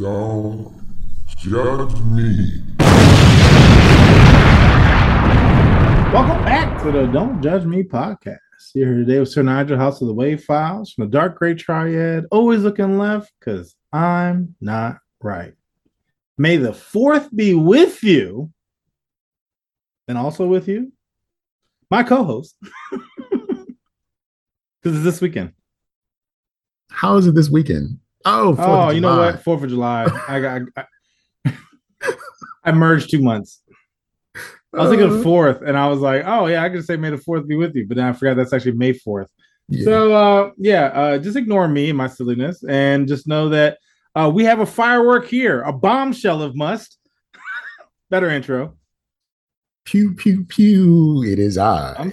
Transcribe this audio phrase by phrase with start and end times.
[0.00, 0.72] Don't
[1.36, 2.62] judge me.
[6.10, 8.38] Welcome back to the Don't Judge Me podcast.
[8.74, 11.52] You're here today with Sir Nigel, House of the Wave Files from the Dark Gray
[11.52, 12.24] Triad.
[12.30, 15.52] Always looking left because I'm not right.
[16.38, 18.50] May the fourth be with you
[20.08, 20.94] and also with you,
[21.90, 22.56] my co host,
[22.90, 23.66] because
[24.82, 25.52] it's this weekend.
[26.90, 27.99] How is it this weekend?
[28.24, 29.42] Oh, 4th Oh, you know what?
[29.42, 30.06] Fourth of July.
[30.28, 30.62] I got.
[30.76, 30.84] I,
[32.64, 33.62] I merged two months.
[34.72, 37.10] I was thinking Uh, fourth, and I was like, "Oh yeah, I could say May
[37.10, 39.28] the fourth be with you," but then I forgot that's actually May fourth.
[39.68, 39.84] yeah.
[39.84, 43.78] So uh, yeah, uh, just ignore me and my silliness, and just know that
[44.14, 46.98] uh, we have a firework here, a bombshell of must.
[48.10, 48.76] Better intro.
[49.84, 51.24] pew pew pew.
[51.24, 51.94] It is I.
[51.98, 52.12] I'm...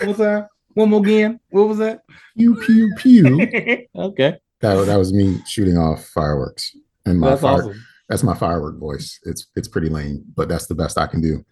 [0.16, 0.48] that?
[0.78, 1.40] One more again.
[1.50, 2.02] What was that?
[2.36, 3.40] Pew pew pew.
[3.96, 6.70] okay, that, that was me shooting off fireworks.
[7.04, 7.84] And my that's fire, awesome.
[8.08, 9.18] that's my firework voice.
[9.24, 11.44] It's it's pretty lame, but that's the best I can do.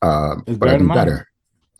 [0.00, 1.26] Uh, but I do better.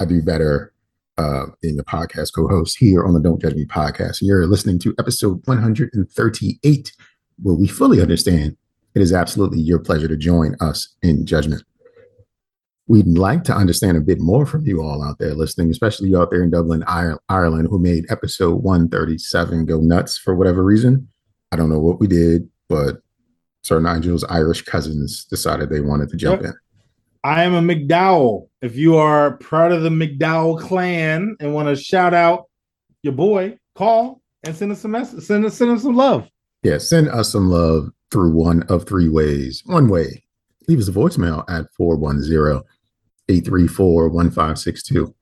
[0.00, 0.74] I do better
[1.18, 4.18] uh, in the podcast co-host here on the Don't Judge Me podcast.
[4.20, 6.92] You're listening to episode 138,
[7.44, 8.56] where we fully understand
[8.96, 11.62] it is absolutely your pleasure to join us in judgment.
[12.88, 16.20] We'd like to understand a bit more from you all out there listening, especially you
[16.20, 16.84] out there in Dublin,
[17.28, 21.08] Ireland, who made episode 137 go nuts for whatever reason.
[21.52, 22.96] I don't know what we did, but
[23.62, 26.54] Sir Nigel's Irish cousins decided they wanted to jump in.
[27.24, 28.48] I am a McDowell.
[28.62, 32.48] If you are part of the McDowell clan and want to shout out
[33.02, 35.22] your boy, call and send us some message.
[35.22, 36.28] Send us send us some love.
[36.62, 39.62] Yeah, send us some love through one of three ways.
[39.66, 40.21] One way,
[40.68, 42.62] leave us a voicemail at 410
[43.28, 45.14] 834 1562.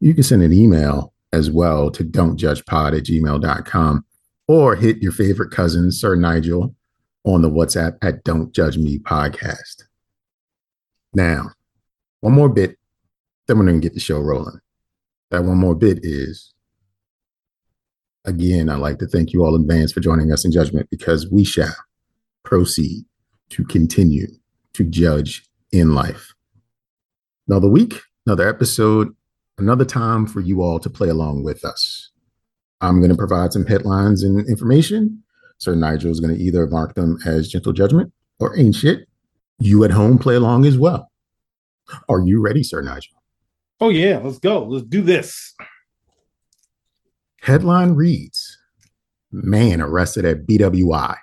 [0.00, 4.04] You can send an email as well to don'tjudgepod at gmail.com
[4.46, 6.74] or hit your favorite cousin, Sir Nigel,
[7.24, 9.84] on the WhatsApp at Don't Judge Me Podcast.
[11.12, 11.50] Now,
[12.20, 12.78] one more bit,
[13.46, 14.60] then we're going to get the show rolling.
[15.30, 16.54] That one more bit is
[18.24, 21.30] again, I'd like to thank you all in advance for joining us in judgment because
[21.30, 21.74] we shall
[22.44, 23.04] proceed
[23.50, 24.26] to continue
[24.78, 26.34] to judge in life.
[27.48, 29.14] Another week, another episode,
[29.58, 32.10] another time for you all to play along with us.
[32.80, 35.20] I'm going to provide some headlines and information.
[35.58, 39.08] Sir Nigel is going to either mark them as gentle judgment or ain't shit.
[39.58, 41.10] You at home play along as well.
[42.08, 43.20] Are you ready, Sir Nigel?
[43.80, 44.64] Oh yeah, let's go.
[44.64, 45.54] Let's do this.
[47.42, 48.56] Headline reads
[49.32, 51.16] Man arrested at BWI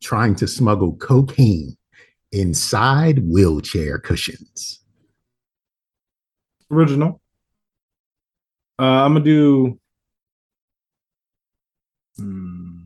[0.00, 1.76] trying to smuggle cocaine
[2.32, 4.80] inside wheelchair cushions.
[6.70, 7.20] Original.
[8.78, 9.78] Uh, I'm gonna do.
[12.16, 12.80] Hmm.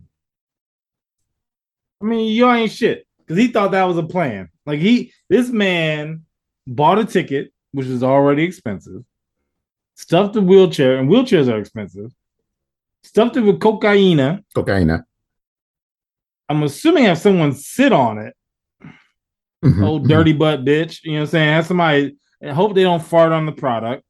[2.03, 4.51] I mean, you ain't shit because he thought that was a plan.
[4.67, 6.25] Like he, this man
[6.67, 9.03] bought a ticket, which is already expensive,
[9.95, 12.13] stuffed the wheelchair, and wheelchairs are expensive.
[13.05, 14.43] Stuffed it with cocaine.
[14.55, 15.05] Cocaine.
[16.49, 18.35] I'm assuming have someone sit on it.
[19.65, 20.09] Mhm, old mhm.
[20.09, 21.01] dirty butt bitch.
[21.03, 21.49] You know what I'm saying?
[21.49, 24.03] Have somebody and hope they don't fart on the product.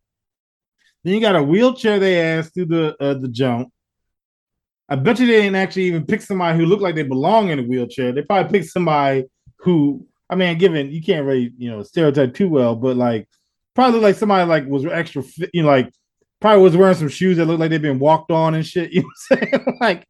[1.04, 3.72] Then you got a wheelchair they ass through the uh, the jump.
[4.88, 7.58] I bet you they didn't actually even pick somebody who looked like they belong in
[7.58, 8.12] a wheelchair.
[8.12, 9.24] They probably picked somebody
[9.58, 13.28] who, I mean, given you can't really, you know, stereotype too well, but like
[13.74, 15.92] probably like somebody like was extra fit, you know, like
[16.40, 18.90] probably was wearing some shoes that looked like they've been walked on and shit.
[18.92, 19.76] You know what I'm saying?
[19.80, 20.06] like,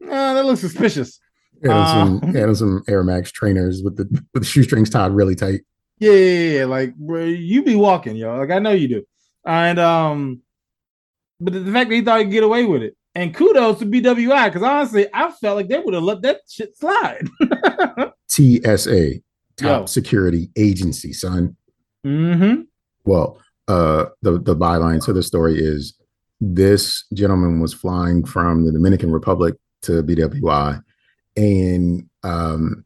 [0.00, 1.20] nah, that looks suspicious.
[1.62, 4.04] Yeah, some, Um, yeah, some Air Max trainers with the
[4.34, 5.62] with the shoestrings tied really tight.
[5.98, 6.64] Yeah, yeah, yeah.
[6.66, 8.36] Like bro, you be walking, yo.
[8.36, 9.02] Like I know you do.
[9.44, 10.42] And um,
[11.40, 12.96] but the fact that he thought he'd get away with it.
[13.14, 16.76] And kudos to BWI, because honestly, I felt like they would have let that shit
[16.76, 17.26] slide.
[18.28, 19.14] TSA,
[19.56, 19.86] top Yo.
[19.86, 21.56] security agency, son.
[22.06, 22.62] mm-hmm.
[23.04, 25.94] Well, uh, the the byline to the story is
[26.40, 30.80] this gentleman was flying from the Dominican Republic to BWI,
[31.38, 32.84] and um,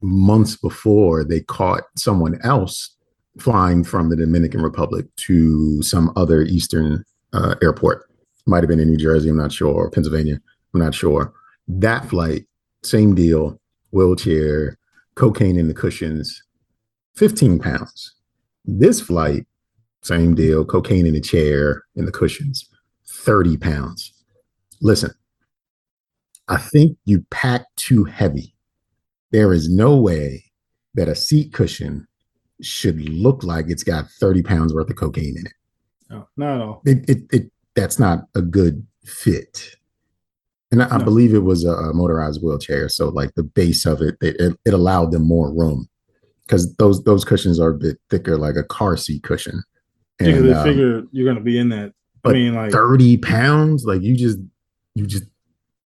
[0.00, 2.96] months before they caught someone else
[3.38, 7.04] flying from the Dominican Republic to some other eastern
[7.34, 8.10] uh, airport.
[8.46, 10.40] Might have been in New Jersey, I'm not sure, or Pennsylvania,
[10.72, 11.34] I'm not sure.
[11.68, 12.46] That flight,
[12.82, 13.60] same deal,
[13.90, 14.78] wheelchair,
[15.14, 16.42] cocaine in the cushions,
[17.16, 18.14] 15 pounds.
[18.64, 19.46] This flight,
[20.02, 22.66] same deal, cocaine in the chair, in the cushions,
[23.06, 24.14] 30 pounds.
[24.80, 25.10] Listen,
[26.50, 28.54] I think you pack too heavy.
[29.30, 30.44] There is no way
[30.94, 32.06] that a seat cushion
[32.60, 35.52] should look like it's got 30 pounds worth of cocaine in it.
[36.10, 36.82] No, no, no.
[36.84, 39.76] It, it, it that's not a good fit.
[40.72, 44.02] And I, I believe it was a, a motorized wheelchair, so like the base of
[44.02, 45.88] it, it, it, it allowed them more room
[46.46, 49.62] because those those cushions are a bit thicker, like a car seat cushion.
[50.18, 51.92] And they um, figure you're gonna be in that.
[52.24, 54.38] I mean, like thirty pounds, like you just
[54.94, 55.24] you just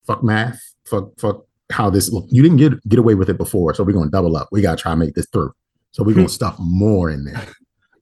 [0.06, 2.27] fuck math, fuck fuck how this look.
[2.29, 4.49] You didn't get get away with it before, so we're gonna double up.
[4.53, 5.53] We gotta try and make this through.
[5.93, 7.47] So we're gonna stuff more in there.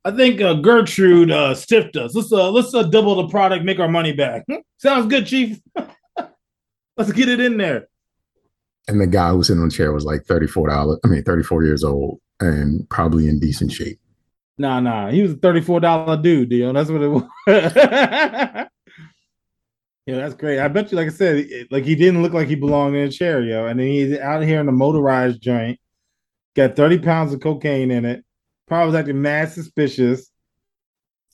[0.04, 2.14] I think uh, Gertrude uh, stiffed us.
[2.14, 4.44] Let's uh, let's uh, double the product, make our money back.
[4.78, 5.60] Sounds good, Chief.
[6.96, 7.88] let's get it in there.
[8.88, 10.98] And the guy who was sitting on the chair was like thirty four dollars.
[11.04, 13.98] I mean, thirty four years old and probably in decent shape.
[14.58, 15.10] Nah, nah.
[15.10, 16.72] He was a thirty-four dollar dude, deal.
[16.72, 18.66] That's what it was.
[20.06, 20.58] yeah, that's great.
[20.58, 23.08] I bet you, like I said, it- like he didn't look like he belonged in
[23.08, 23.66] a chair, yo.
[23.66, 25.78] And then he's out here in a motorized joint,
[26.56, 28.24] got thirty pounds of cocaine in it.
[28.66, 30.30] Probably was acting mad suspicious.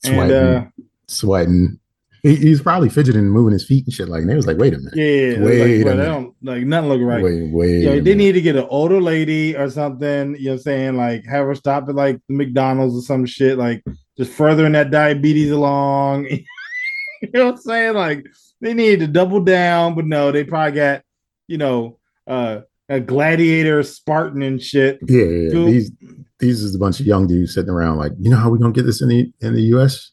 [0.03, 0.65] Sweating, And uh,
[1.07, 1.79] sweating.
[2.21, 4.09] He, he's probably fidgeting and moving his feet and shit.
[4.09, 4.93] Like, and they was like, wait a minute.
[4.95, 5.43] yeah, yeah, yeah.
[5.45, 6.05] Wait like, a minute.
[6.05, 7.23] don't like nothing look right.
[7.23, 7.83] Wait, wait.
[7.83, 10.59] Yo, a they need to get an older lady or something, you know what I'm
[10.59, 10.97] saying?
[10.97, 13.83] Like have her stop at like McDonald's or some shit, like
[14.17, 16.25] just furthering that diabetes along.
[17.21, 17.93] you know what I'm saying?
[17.93, 18.25] Like
[18.61, 21.01] they need to double down, but no, they probably got,
[21.47, 22.61] you know, uh
[22.91, 24.97] a gladiator Spartan and shit.
[25.07, 25.65] Yeah, yeah, yeah.
[25.65, 25.91] These
[26.39, 28.73] these is a bunch of young dudes sitting around like, you know how we're gonna
[28.73, 30.11] get this in the in the US?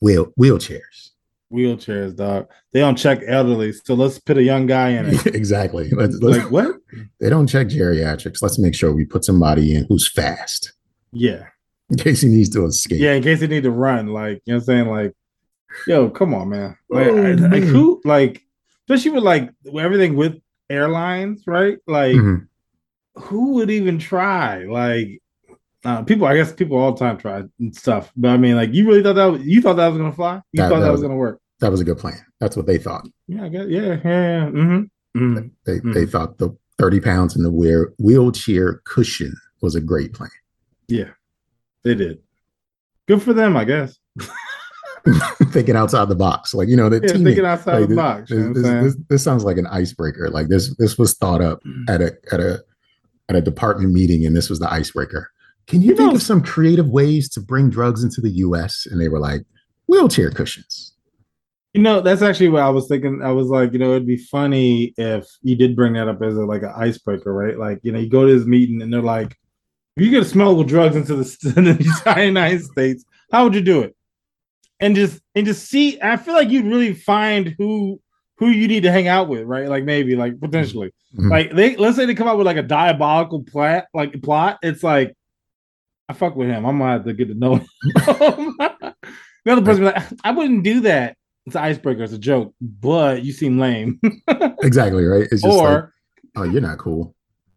[0.00, 1.10] Wheel wheelchairs.
[1.52, 2.48] Wheelchairs, dog.
[2.72, 5.26] They don't check elderly, so let's put a young guy in it.
[5.34, 5.90] exactly.
[5.90, 6.76] Let's, let's- like what?
[7.20, 8.42] they don't check geriatrics.
[8.42, 10.72] Let's make sure we put somebody in who's fast
[11.12, 11.44] Yeah.
[11.90, 13.00] in case he needs to escape.
[13.00, 15.12] Yeah, in case he need to run, like you know what I'm saying, like,
[15.86, 16.76] yo, come on, man.
[16.90, 18.42] Like, Oh, I- like who, like,
[18.88, 20.40] especially with like everything with
[20.70, 21.78] airlines, right?
[21.86, 22.46] Like, Mhm.
[23.16, 24.64] who would even try?
[24.64, 25.20] Like,
[25.84, 28.72] uh, people, I guess people all the time try and stuff, but I mean, like,
[28.74, 30.36] you really thought that was, you thought that was gonna fly?
[30.52, 31.40] You That- thought that, that was was- gonna work?
[31.60, 32.18] That was a good plan.
[32.40, 33.08] That's what they thought.
[33.28, 34.50] Yeah, I guess, yeah, yeah, yeah.
[34.50, 35.36] Mm-hmm.
[35.36, 35.50] Mhm.
[35.64, 40.28] They they thought the 30 pounds in the wheel, wheelchair cushion was a great plan.
[40.88, 41.08] Yeah,
[41.82, 42.18] they did.
[43.08, 43.98] Good for them, I guess.
[45.50, 46.54] Thinking outside the box.
[46.54, 48.30] Like, you know, the Yeah, thinking outside like, the this, box.
[48.30, 50.30] You know what I'm this, this, this sounds like an icebreaker.
[50.30, 51.88] Like this this was thought up mm.
[51.88, 52.62] at a at a
[53.28, 55.30] at a department meeting, and this was the icebreaker.
[55.66, 58.86] Can you You think know- of some creative ways to bring drugs into the U.S.?
[58.88, 59.42] And they were like,
[59.86, 60.92] wheelchair cushions.
[61.74, 63.20] You know, that's actually what I was thinking.
[63.22, 66.34] I was like, you know, it'd be funny if you did bring that up as
[66.34, 67.58] a, like an icebreaker, right?
[67.58, 69.36] Like, you know, you go to this meeting and they're like,
[69.96, 73.80] if you get smuggle drugs into the, into the United States, how would you do
[73.80, 73.95] it?
[74.80, 78.00] And just and just see, I feel like you'd really find who
[78.38, 79.68] who you need to hang out with, right?
[79.68, 81.30] Like maybe, like potentially, Mhm.
[81.30, 84.58] like they let's say they come out with like a diabolical plot, like plot.
[84.62, 85.14] It's like
[86.08, 86.66] I fuck with him.
[86.66, 87.66] I'm gonna have to get to know him.
[87.94, 91.16] the other person be like, I wouldn't do that.
[91.46, 92.02] It's an icebreaker.
[92.02, 93.98] It's a joke, but you seem lame.
[94.62, 95.28] Exactly right.
[95.30, 95.94] It's just like, or
[96.36, 97.14] oh, you're not cool.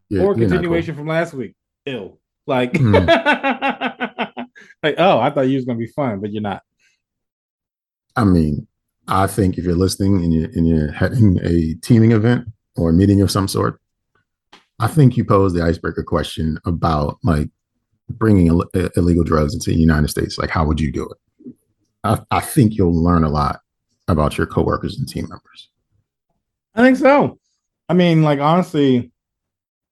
[0.09, 0.57] You're, or you're cool.
[0.57, 1.55] continuation from last week.
[1.85, 2.19] Ill.
[2.47, 2.93] Like, Hmm.
[4.83, 6.61] like oh, I thought you was gonna be fun, but you're not.
[8.19, 8.67] I mean,
[9.07, 12.93] I think if you're listening and you're and you're having a teaming event or a
[12.93, 13.79] meeting of some sort,
[14.79, 17.49] I think you pose the icebreaker question about like
[18.09, 20.37] bringing Ill- illegal drugs into the United States.
[20.37, 21.53] Like, how would you do it?
[22.03, 23.61] I, I think you'll learn a lot
[24.09, 25.69] about your coworkers and team members.
[26.75, 27.39] I think so.
[27.87, 29.13] I mean, like honestly,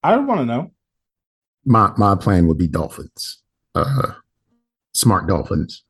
[0.04, 0.72] I don't want to know.
[1.64, 3.42] My my plan would be dolphins,
[3.74, 4.12] uh,
[4.92, 5.86] smart dolphins.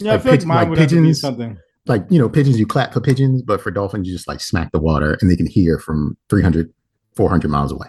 [0.00, 1.20] Yeah, Like I feel like pigeon- mine like would to be pigeons.
[1.20, 1.58] something.
[1.86, 4.72] Like you know, pigeons you clap for pigeons, but for dolphins you just like smack
[4.72, 6.72] the water and they can hear from 300,
[7.16, 7.88] 400 miles away,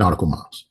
[0.00, 0.66] nautical miles.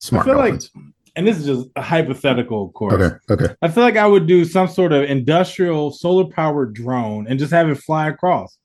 [0.00, 0.70] Smart I feel like- dolphins.
[1.16, 2.94] And this is just a hypothetical, of course.
[2.94, 3.14] Okay.
[3.30, 3.54] Okay.
[3.62, 7.52] I feel like I would do some sort of industrial solar powered drone and just
[7.52, 8.58] have it fly across.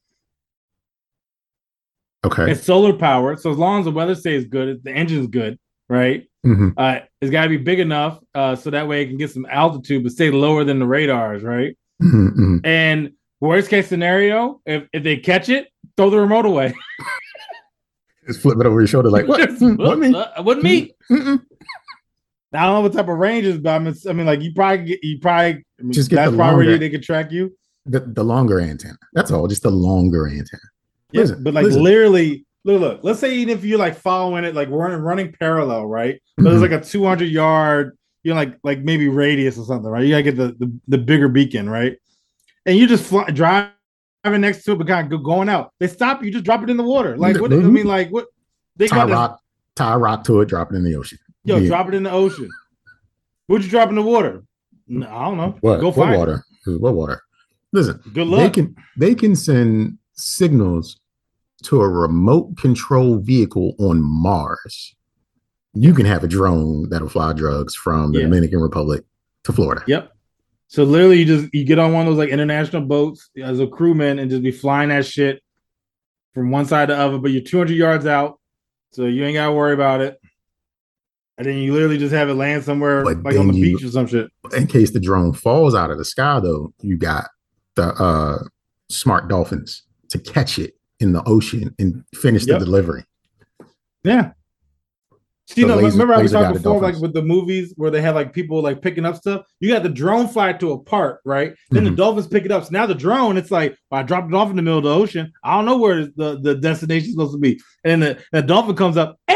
[2.25, 2.51] Okay.
[2.51, 5.57] It's solar powered, so as long as the weather stays good, the engine's good,
[5.89, 6.25] right?
[6.45, 6.73] Mhm.
[6.77, 9.45] Uh, it's got to be big enough uh, so that way it can get some
[9.49, 11.75] altitude, but stay lower than the radars, right?
[12.01, 12.59] Mhm, mhm.
[12.65, 15.67] And worst case scenario, if, if they catch it,
[15.97, 16.73] throw the remote away.
[18.27, 19.49] Just flip it over your shoulder, like what?
[19.49, 20.13] Just- what me?
[20.13, 20.93] Uh, Wouldn't me?
[21.11, 21.41] Mm-mm.
[22.53, 24.85] I don't know what type of ranges, but I mean, I mean, like you probably
[24.85, 27.55] get, you probably I mean, Just get that's the probably longer- they could track you.
[27.85, 28.97] The, the longer antenna.
[29.13, 29.47] That's all.
[29.47, 30.61] Just the longer antenna.
[31.11, 31.81] Yeah, but like listen.
[31.83, 32.99] literally, look, look.
[33.03, 36.21] Let's say even if you're like following it, like running running parallel, right?
[36.37, 40.03] But there's like a 200 yard, you know, like like maybe radius or something, right?
[40.03, 41.97] You gotta get the the, the bigger beacon, right?
[42.65, 43.71] And you just fly, driving
[44.25, 45.73] next to it, but kind of going out.
[45.79, 47.17] They stop you, just drop it in the water.
[47.17, 47.51] Like what?
[47.51, 47.71] I Mhm.
[47.71, 48.27] mean, like what?
[48.75, 49.39] They Tie got this,
[49.75, 51.17] tie a rock to it, drop it in the ocean.
[51.45, 51.67] yo, Yeah.
[51.67, 52.49] drop it in the ocean.
[53.47, 54.43] Would you drop in the water?
[54.87, 55.57] No, I don't know.
[55.61, 55.79] What?
[55.81, 56.17] Go what find it.
[56.17, 56.43] water?
[56.65, 57.21] What water?
[57.71, 58.41] Listen, Good luck.
[58.41, 60.99] they can they can send signals
[61.63, 64.95] to a remote control vehicle on Mars,
[65.73, 68.25] you can have a drone that'll fly drugs from the Yeah.
[68.25, 69.03] Dominican Republic
[69.43, 69.83] to Florida.
[69.87, 70.11] Yep.
[70.67, 73.67] So literally, you just you get on one of those like international boats as a
[73.67, 75.41] crewman and just be flying that shit
[76.33, 78.39] from one side to the other, but you're 200 yards out,
[78.91, 80.19] so you ain't gotta worry about it.
[81.39, 83.83] And then you literally just have it land somewhere But like on the you- beach
[83.85, 84.29] or some shit.
[84.55, 87.29] In case the drone falls out of the sky, though, you got
[87.75, 88.43] the uh,
[88.89, 92.59] smart dolphins to catch it in the ocean and finish Yep.
[92.59, 93.05] the delivery.
[94.03, 94.31] Yeah.
[95.47, 98.01] So, you know, laser- remember I was talking before, like with the movies where they
[98.01, 99.45] have like people like picking up stuff.
[99.59, 101.53] You got the drone fly to a part, right?
[101.71, 101.95] Then the Mhm.
[101.95, 102.65] dolphins pick it up.
[102.65, 104.93] So now the drone, it's like I dropped it off in the middle of the
[104.93, 105.31] ocean.
[105.43, 108.47] I don't know where the the destination is supposed to be, and then the, the
[108.47, 109.17] dolphin comes up.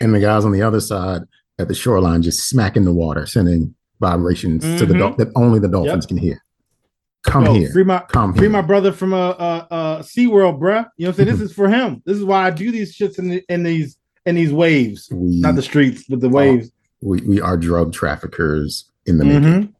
[0.00, 1.22] And the guys on the other side
[1.58, 4.98] at the shoreline just smacking the water, sending vibrations to the Mhm.
[4.98, 6.43] dol- that only the dolphins can hear.
[7.24, 7.70] Come Yo, here.
[7.72, 8.50] free my Come free here.
[8.50, 10.86] my brother from a uh, uh, uh, SeaWorld, bruh.
[10.96, 11.28] You know what I'm saying?
[11.28, 11.38] Mm-hmm.
[11.38, 12.02] This is for him.
[12.04, 15.40] This is why I do these shits in, the, in these in these waves, we,
[15.40, 16.70] not the streets, but the waves.
[17.02, 19.42] we we are drug traffickers in the making.
[19.42, 19.72] Mhm.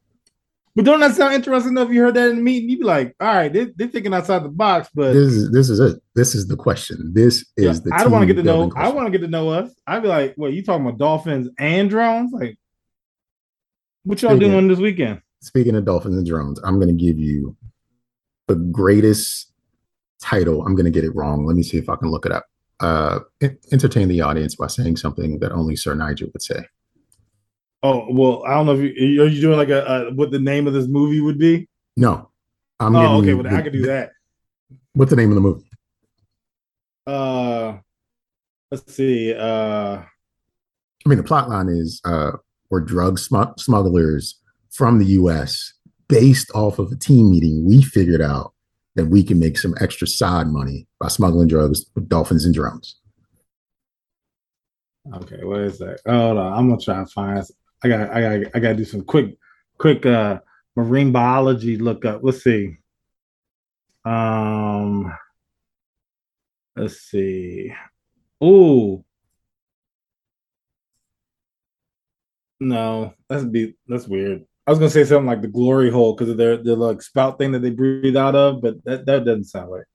[0.75, 1.89] But don't that sound interesting enough?
[1.89, 4.43] You heard that in the meeting, you'd be like, all right, they, they're thinking outside
[4.43, 6.01] the box, but This is this is it.
[6.15, 7.13] This is the question.
[7.13, 7.91] This yeah, is the.
[7.93, 8.67] I don't want to get to know.
[8.67, 9.71] building I want to get to know us.
[9.87, 12.33] I'd be like, what you talking about dolphins and drones?
[12.33, 12.57] Like,
[14.03, 15.21] what y'all doing this weekend?
[15.45, 17.55] Speaking of dolphins and drones, I'm going to give you
[18.47, 19.51] the greatest
[20.19, 20.65] title.
[20.65, 21.45] I'm going to get it wrong.
[21.45, 22.47] Let me see if I can look it up.
[22.79, 23.19] Uh,
[23.71, 26.65] entertain the audience by saying something that only Sir Nigel would say.
[27.83, 30.39] Oh well, I don't know if you are you doing like a, a what the
[30.39, 31.69] name of this movie would be.
[31.95, 32.31] No,
[32.79, 34.13] I'm oh, okay, well the- I could do that.
[34.93, 35.69] What's the name of the movie?
[37.05, 37.77] Uh,
[38.71, 39.31] let's see.
[39.31, 42.31] Uh, I mean, the plot line is uh,
[42.71, 44.39] we're drug smugglers
[44.75, 45.73] from the U.S.
[46.07, 47.65] based off of a team meeting.
[47.65, 48.53] We figured out
[48.95, 52.97] that we can make some extra side money by smuggling drugs with dolphins and drones.
[55.13, 55.99] okay, what is that?
[56.05, 57.45] Hold on, I'm gonna try and find.
[57.83, 59.37] I got, I got, I got to do some quick,
[59.77, 60.39] quick uh
[60.75, 62.21] marine biology lookup.
[62.23, 62.77] Let's see.
[64.03, 65.13] Um,
[66.75, 67.73] let's see.
[68.43, 69.03] Ooh.
[72.59, 74.45] No, that's be that's weird.
[74.67, 77.37] I was gonna say something like the glory hole because of their their like spout
[77.37, 79.85] thing that they breathe out of, but that that doesn't sound right.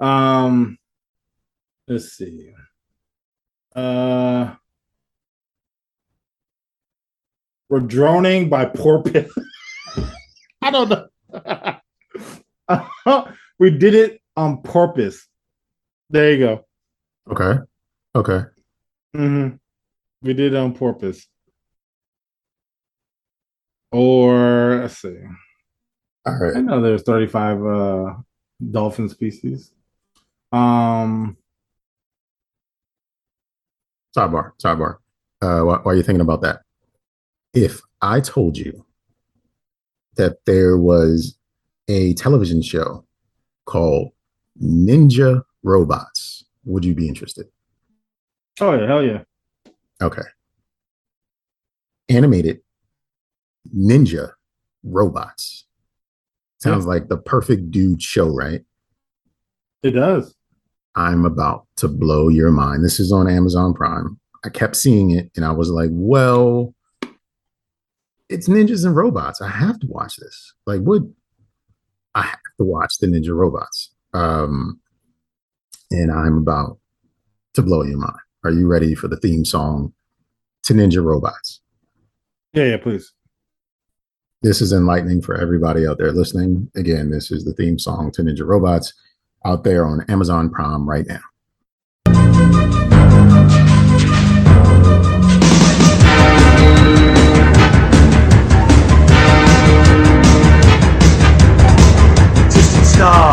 [0.00, 0.78] Um,
[1.88, 2.52] let's see.
[3.74, 4.54] Uh,
[7.68, 9.32] we're droning by porpoise.
[10.62, 11.76] I don't know.
[13.58, 15.26] we did it on porpoise.
[16.10, 16.66] There you go.
[17.30, 17.60] Okay.
[18.14, 18.42] Okay.
[19.14, 19.48] hmm
[20.22, 21.26] We did it on porpoise.
[23.92, 25.16] Or let's see.
[26.26, 26.56] All right.
[26.56, 28.14] I know there's 35 uh
[28.70, 29.72] dolphin species.
[30.52, 31.36] Um
[34.16, 34.52] Sidebar.
[34.62, 34.96] Sidebar.
[35.42, 36.62] Uh, why, why are you thinking about that?
[37.52, 38.86] If I told you
[40.16, 41.36] that there was
[41.88, 43.04] a television show
[43.66, 44.12] called
[44.60, 47.46] Ninja Robots, would you be interested?
[48.60, 49.22] oh yeah, hell yeah.
[50.00, 50.22] Okay.
[52.08, 52.60] Animated
[53.74, 54.32] ninja
[54.82, 55.64] robots.
[56.58, 58.62] Sounds like the perfect dude show, right?
[59.82, 60.34] It does.
[60.96, 62.84] I'm about to blow your mind.
[62.84, 64.18] This is on Amazon Prime.
[64.44, 66.74] I kept seeing it and I was like, well,
[68.28, 69.40] it's ninjas and robots.
[69.40, 70.54] I have to watch this.
[70.66, 71.02] Like, what?
[72.14, 73.94] I have to watch the ninja robots.
[74.14, 74.80] Um,
[75.90, 76.78] and I'm about
[77.54, 78.16] to blow your mind.
[78.44, 79.92] Are you ready for the theme song
[80.64, 81.60] to Ninja Robots?
[82.52, 83.12] Yeah, yeah, please.
[84.42, 86.70] This is enlightening for everybody out there listening.
[86.76, 88.92] Again, this is the theme song to Ninja Robots
[89.46, 91.20] out there on Amazon Prime right now.
[102.50, 103.32] Distant star,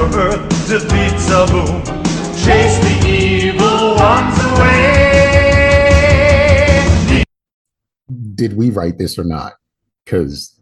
[0.00, 1.84] for Earth, defeat Zaboom,
[2.44, 5.24] chase the evil ones away.
[8.34, 9.54] Did we write this or not?
[10.04, 10.58] Because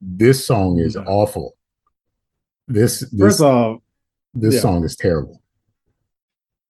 [0.00, 1.54] this song is awful.
[2.66, 3.80] This, this First off,
[4.34, 4.60] This Yeah.
[4.60, 5.40] song is terrible.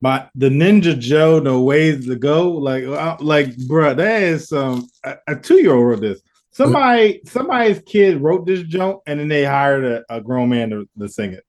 [0.00, 2.52] But the Ninja Joe, no ways to go.
[2.52, 6.22] Like, uh, like, bruh, that is some a, a two year old wrote this.
[6.52, 10.88] Somebody, somebody's kid wrote this joke, and then they hired a, a grown man to,
[11.00, 11.44] to sing it.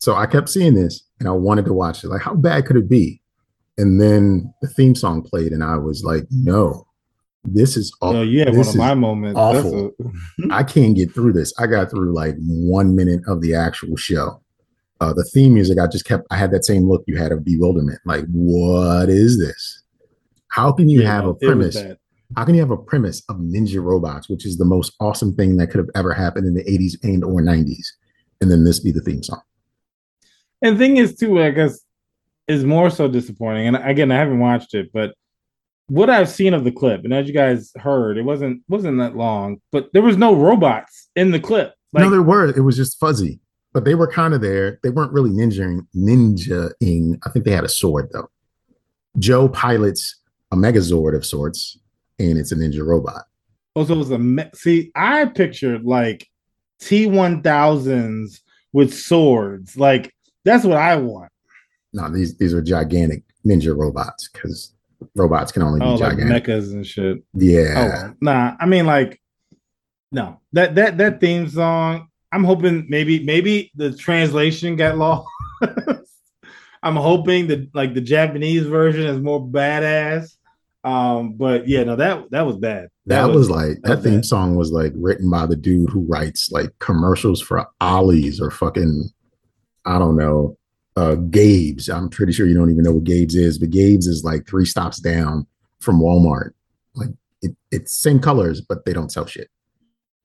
[0.00, 2.08] So I kept seeing this and I wanted to watch it.
[2.08, 3.20] Like, how bad could it be?
[3.78, 6.86] And then the theme song played, and I was like, no,
[7.44, 8.24] this is awful.
[8.24, 9.38] you had one of my moments.
[9.38, 9.92] Awful.
[10.00, 11.52] a- I can't get through this.
[11.58, 14.42] I got through like one minute of the actual show.
[15.00, 17.42] Uh, the theme music, I just kept, I had that same look you had of
[17.42, 18.00] bewilderment.
[18.04, 19.82] Like, what is this?
[20.48, 21.76] How can you Yeah, have a premise?
[22.36, 25.56] How can you have a premise of ninja robots, which is the most awesome thing
[25.56, 27.86] that could have ever happened in the 80s and or 90s,
[28.42, 29.40] and then this be the theme song?
[30.62, 31.80] And the thing is, too, I guess,
[32.48, 33.68] is more so disappointing.
[33.68, 35.14] And again, I haven't watched it, but
[35.90, 39.16] what I've seen of the clip, and as you guys heard, it wasn't wasn't that
[39.16, 41.74] long, but there was no robots in the clip.
[41.92, 42.48] Like, no, there were.
[42.48, 43.40] It was just fuzzy,
[43.72, 44.78] but they were kind of there.
[44.84, 45.86] They weren't really ninjaing.
[45.96, 47.18] Ninjaing.
[47.26, 48.30] I think they had a sword though.
[49.18, 50.20] Joe pilots
[50.52, 51.76] a Megazord of sorts,
[52.20, 53.24] and it's a ninja robot.
[53.74, 54.92] Oh, so it was a me- see.
[54.94, 56.28] I pictured like
[56.80, 59.76] T one thousands with swords.
[59.76, 60.14] Like
[60.44, 61.30] that's what I want.
[61.92, 64.74] No, these these are gigantic ninja robots because
[65.16, 66.44] robots can only be Oh, like gigantic.
[66.44, 67.18] mechas and shit.
[67.18, 68.56] Oh, yeah, well, nah.
[68.60, 69.20] I mean, like,
[70.12, 70.40] no.
[70.52, 72.08] That that that theme song.
[72.32, 75.26] I'm hoping maybe maybe the translation got lost.
[76.82, 80.36] I'm hoping that like the Japanese version is more badass.
[80.82, 82.88] Um, but yeah, no, that that was bad.
[83.06, 84.24] that, was, like that that theme bad.
[84.26, 89.10] song was like written by the dude who writes like commercials for Ollie's or fucking
[89.84, 90.56] I don't know
[90.96, 91.88] uh Gabe's.
[91.88, 94.66] I'm pretty sure you don't even know what Gabe's is, but Gabe's is like three
[94.66, 95.46] stops down
[95.80, 96.50] from Walmart.
[96.94, 97.10] Like
[97.42, 99.48] it, it's same colors, but they don't sell shit.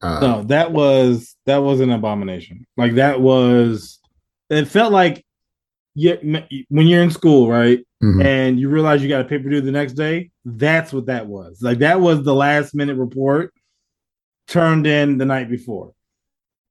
[0.02, 2.66] Uh, no, that was that was an abomination.
[2.78, 4.00] Like that was.
[4.50, 5.26] It felt like
[5.96, 6.18] you
[6.70, 7.84] when you're in school, right?
[8.06, 8.24] mhm.
[8.24, 11.62] and you realize you got a paper due the next day, that's what that was.
[11.62, 13.54] Like that was the last minute report
[14.48, 15.94] turned in the night before.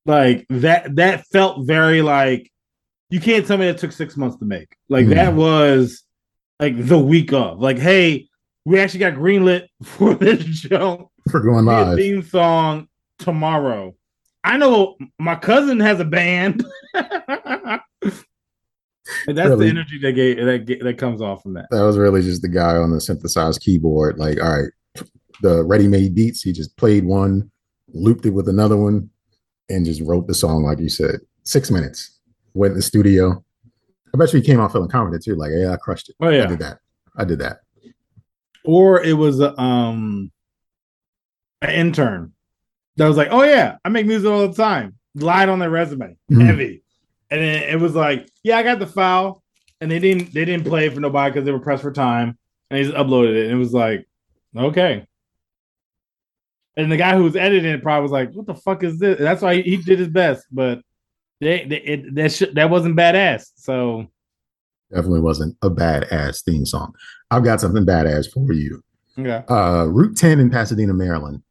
[0.07, 2.51] Like that that felt very like
[3.11, 4.77] you can't tell me that took six months to make.
[4.89, 5.37] Like that Mhm.
[5.37, 6.03] was
[6.61, 7.61] like the week of.
[7.61, 8.29] Like, hey,
[8.65, 11.11] we actually got greenlit for this show.
[11.31, 11.97] for going live.
[11.97, 12.89] theme song
[13.19, 13.95] tomorrow.
[14.43, 16.65] I know my cousin has a band.
[19.29, 19.67] And that's Really?
[19.67, 21.67] the energy that get, that that comes off from that.
[21.71, 24.19] That was really just the guy on the synthesized keyboard.
[24.19, 24.71] Like, all right,
[25.43, 26.41] the ready-made beats.
[26.41, 27.51] He just played one,
[27.93, 29.11] looped it with another one,
[29.69, 31.21] and just wrote the song like you said.
[31.43, 32.14] Six minutes.
[32.55, 33.45] Went in the studio.
[34.15, 35.35] I bet you he came out feeling confident too.
[35.35, 36.17] Like, yeah, I crushed it.
[36.21, 36.79] Oh yeah, I did that.
[37.17, 37.59] I did that.
[38.65, 40.31] Or it was um
[41.63, 42.33] an intern
[42.97, 46.17] that was like, "Oh yeah, I make music all the time." Lied on their resume,
[46.31, 46.47] Mhm.
[46.47, 46.83] heavy,
[47.31, 49.43] and then it was like, "Yeah, I got the file,"
[49.81, 52.39] and they didn't they didn't play it for nobody because they were pressed for time,
[52.71, 54.07] and they just uploaded it, and it was like,
[54.57, 55.07] okay.
[56.77, 59.19] And the guy who was editing it probably was like, "What the fuck is this?"
[59.19, 60.81] That's why he, he did his best, but
[61.45, 63.51] they, they it, that sh- that wasn't badass.
[63.57, 64.07] So
[64.91, 66.93] Definitely wasn't a badass theme song.
[67.31, 68.83] I've got something badass for you.
[69.17, 71.43] yeah, uh, Route 10 in Pasadena, Maryland,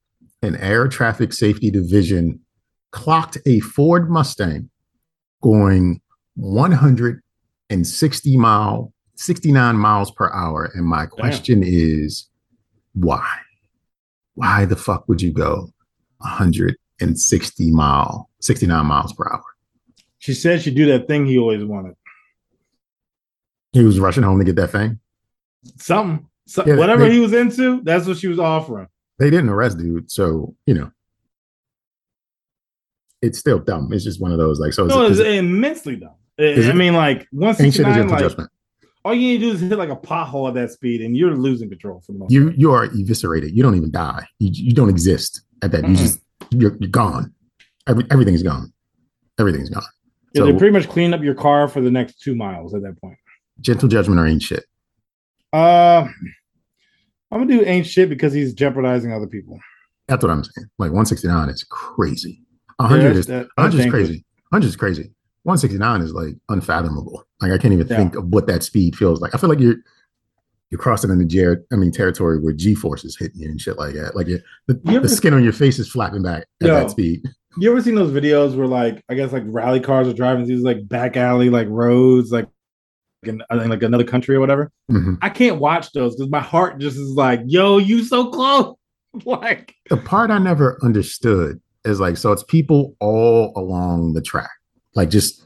[0.41, 2.39] an air traffic safety division
[2.91, 4.69] clocked a Ford Mustang
[5.41, 5.99] going
[6.35, 10.71] 160 mile, 69 miles per hour.
[10.73, 12.29] And my question is,
[12.93, 13.27] why?
[14.35, 15.69] Why the fuck would you go
[16.19, 19.43] 160 mile, 69 miles per hour?
[20.23, 21.95] She said she'd do that thing he always wanted.
[23.73, 24.99] He was rushing home to get that thing.
[25.77, 26.25] something.
[26.45, 28.87] So, Yeah, whatever they- he was into, that's what she was offering.
[29.19, 30.91] They didn't arrest dude, so you know.
[33.21, 33.91] It's still dumb.
[33.91, 34.85] It's just one of those like so.
[34.85, 36.15] No, it's it- immensely dumb.
[36.39, 38.49] I- Is I mean, like one sixty nine, like judgment.
[39.05, 41.35] all you need to do is hit like a pothole at that speed, and you're
[41.35, 42.31] losing control for the most.
[42.31, 43.55] you you are eviscerated.
[43.55, 44.25] You don't even die.
[44.39, 45.83] You you don't exist at that.
[45.83, 45.97] You Mm-mm.
[45.97, 46.19] just
[46.51, 47.33] you're, you're gone.
[47.87, 48.71] Every, everything's gone.
[49.39, 49.83] Everything's gone.
[50.33, 52.81] Yeah, So they pretty much clean up your car for the next two miles at
[52.83, 53.17] that point.
[53.61, 54.65] gentle judgment or ain't shit.
[55.51, 56.07] Uh,
[57.31, 59.59] I'm gonna do ain't shit because he's jeopardizing other people.
[60.07, 60.67] That's what I'm saying.
[60.79, 62.41] Like 169 is crazy.
[62.77, 64.25] 100 that's- is that- 100 is crazy.
[64.49, 65.11] 100 is crazy.
[65.43, 67.25] 169 is like unfathomable.
[67.41, 67.97] Like I can't even Yeah.
[67.97, 69.33] think of what that speed feels like.
[69.35, 69.75] I feel like you're
[70.69, 73.77] you're crossing into jer- I mean territory where G force is hitting you and shit
[73.77, 74.15] like that.
[74.15, 74.41] Like the,
[74.73, 76.73] the skin on your face is flapping back at Yo.
[76.73, 77.21] that speed.
[77.57, 80.61] You ever seen those videos where like I guess like rally cars are driving these
[80.63, 82.47] like back alley like roads like
[83.23, 84.71] in, in like another country or whatever?
[84.91, 85.17] Mhm.
[85.21, 88.75] I can't watch those because my heart just is like, yo, you so close.
[89.25, 94.49] like, the part I never understood is like, so it's people all along the track,
[94.95, 95.41] like just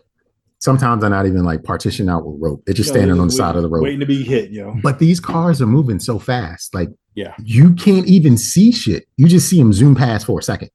[0.60, 2.64] Sometimes they're not even like partitioned out with rope.
[2.66, 3.84] They're just Yo, standing they're on the just side of the road.
[3.84, 4.76] waiting to be hit, yo.
[4.82, 7.36] But these cars are moving so fast, like Yeah.
[7.44, 9.06] you can't even see shit.
[9.18, 10.70] You just see them zoom past for a second.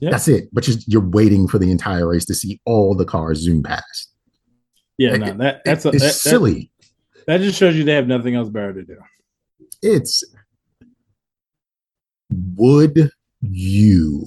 [0.00, 0.10] Yeah.
[0.10, 0.48] That's it.
[0.52, 4.12] But just you're waiting for the entire race to see all the cars zoom past.
[4.96, 6.70] Yeah, Like, no, that that's a, it's that, that- silly.
[7.26, 8.96] That, just shows you they have nothing else better to do.
[9.82, 10.24] It's
[12.30, 13.10] would
[13.42, 14.26] you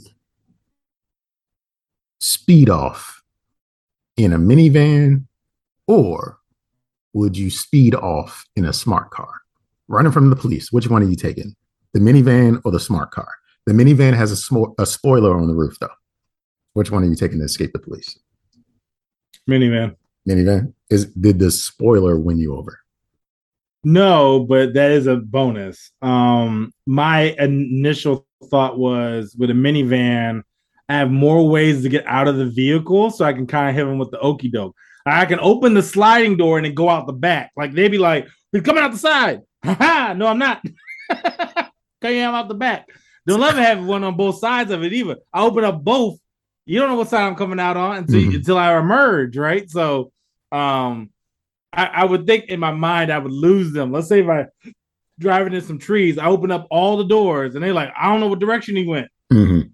[2.19, 3.21] speed off
[4.17, 5.25] in a minivan
[5.87, 6.37] or
[7.13, 9.33] would you speed off in a smart car?
[9.87, 11.55] Running from the police, which one are you taking?
[11.93, 13.27] The minivan or the smart car?
[13.65, 15.89] The minivan has a, smo- a spoiler on the roof, though.
[16.73, 18.17] Which one are you taking to escape the police?
[19.49, 19.95] Minivan.
[20.27, 22.79] Minivan is did the spoiler win you over?
[23.83, 25.91] No, but that is a bonus.
[26.01, 30.43] Um, my initial thought was with a minivan,
[30.91, 33.75] I have more ways to get out of the vehicle, so I can kind of
[33.75, 34.75] hit them with the okey doke.
[35.05, 37.51] I can open the sliding door and then go out the back.
[37.55, 40.61] Like they'd be like, "He's coming out the side." Ha No, I'm not.
[41.09, 42.89] I'm out the back.
[43.27, 45.17] Don't let me have one on both sides of it either.
[45.33, 46.17] I open up both.
[46.65, 48.35] You don't know what side I'm coming out on until Mhm.
[48.35, 49.69] until I emerge, right?
[49.69, 50.11] So,
[50.51, 51.09] um,
[51.73, 53.91] I, I would think in my mind I would lose them.
[53.91, 54.47] Let's say if I
[55.19, 58.19] driving in some trees, I open up all the doors and they're like, I don't
[58.19, 59.07] know what direction he went.
[59.31, 59.71] Mhm.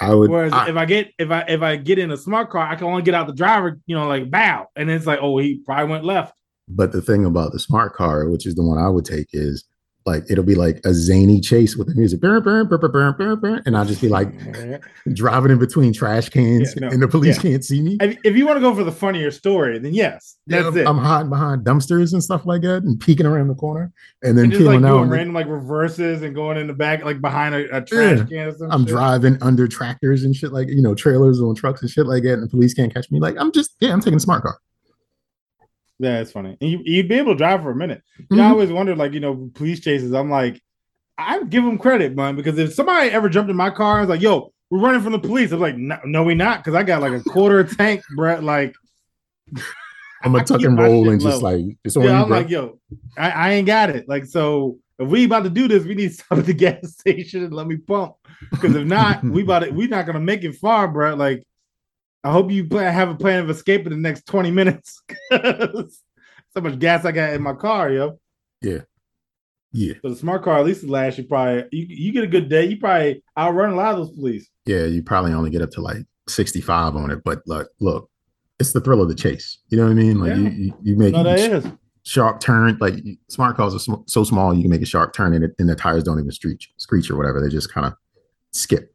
[0.00, 0.30] I would.
[0.30, 2.74] Whereas I- if I get if I if I get in a smart car, I
[2.76, 5.60] can only get out the driver, you know, like bow, and it's like, oh, he
[5.64, 6.34] probably went left.
[6.68, 9.64] But the thing about the smart car, which is the one I would take, is
[10.06, 13.84] like it'll be like a zany chase with the music, burr, burr, burr, and I'll
[13.84, 14.28] just be like
[15.12, 17.50] driving in between trash cans, Yeah, no, and the police yeah.
[17.50, 17.98] can't see me.
[18.00, 20.78] if, if you want to go for the funnier story, then yes, Yeah, that's I'm,
[20.78, 20.86] it.
[20.86, 23.92] I'm hiding behind dumpsters and stuff like that, and peeking around the corner,
[24.22, 24.98] and then and just like out.
[24.98, 28.24] doing random like reverses and going in the back, like behind a, a trash Yeah.
[28.52, 28.54] can.
[28.60, 28.88] Or I'm shit.
[28.88, 32.34] driving under tractors and shit like you know trailers on trucks and shit like that,
[32.34, 33.18] and the police can't catch me.
[33.20, 34.58] Like I'm just yeah, I'm taking a smart car.
[35.98, 36.56] Yeah, it's funny.
[36.60, 38.02] And you, you'd be able to drive for a minute.
[38.30, 40.12] You know, I always wondered, like, you know, police chases.
[40.12, 40.60] I'm like,
[41.18, 44.14] I give them credit, man, because if somebody ever jumped in my car and was
[44.14, 46.82] like, yo, we're running from the police, I'm like, no, no we not, because I
[46.82, 48.44] got like a quarter tank, Brett.
[48.44, 48.74] Like,
[50.22, 51.50] I'm I a tuck and roll and just low.
[51.50, 52.78] like it's on yeah, I'm like, yo,
[53.16, 54.08] I, I ain't got it.
[54.08, 56.96] Like, so if we about to do this, we need to stop at the gas
[56.98, 58.16] station and let me pump.
[58.50, 61.16] Because if not, we about to, we not gonna make it far, Brett.
[61.16, 61.46] Like,
[62.26, 65.00] I hope you plan, have a plan of escape in the next 20 minutes.
[65.32, 68.18] so much gas I got in my car, yo.
[68.60, 68.80] yeah.
[69.72, 69.94] Yeah.
[70.02, 72.48] So the smart car, at least it lasts you probably you, you get a good
[72.48, 72.64] day.
[72.64, 74.48] You probably outrun a lot of those police.
[74.64, 78.08] Yeah, you probably only get up to like 65 on it, but look, look,
[78.58, 79.58] it's the thrill of the chase.
[79.68, 80.18] You know what I mean?
[80.18, 80.50] Like you, Yeah.
[80.50, 81.66] you, you make No, that sh- is.
[82.04, 82.78] sharp turn.
[82.80, 82.94] Like
[83.28, 85.68] smart cars are sm- so small, you can make a sharp turn, and, it, and
[85.68, 87.40] the tires don't even screech, screech or whatever.
[87.42, 87.92] They just kind of
[88.52, 88.94] skip.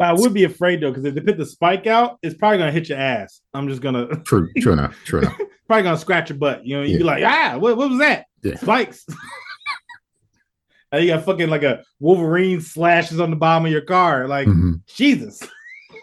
[0.00, 2.56] But I would be afraid though, because if they put the spike out, it's probably
[2.56, 3.42] gonna hit your ass.
[3.52, 5.36] I'm just gonna True, true enough, true enough.
[5.66, 6.64] probably gonna scratch your butt.
[6.64, 8.24] You know, you'd be like, ah, what, what was that?
[8.42, 8.56] Yeah.
[8.56, 9.04] Spikes.
[10.94, 14.26] you got fucking like a Wolverine slashes on the bottom of your car.
[14.26, 14.80] Like, Mhm.
[14.86, 15.42] Jesus.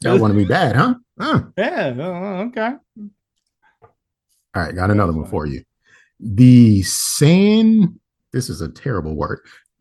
[0.00, 0.94] Y'all want to be bad, huh?
[1.18, 1.42] Huh.
[1.58, 2.74] Yeah, uh, okay.
[3.82, 3.90] All
[4.54, 5.64] right, got another one for you.
[6.20, 7.98] The San,
[8.32, 9.40] this is a terrible word.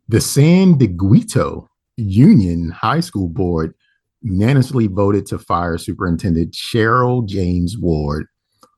[0.09, 1.67] The San Dieguito
[2.01, 3.73] Union High School Board
[4.21, 8.27] unanimously voted to fire Superintendent Cheryl James Ward,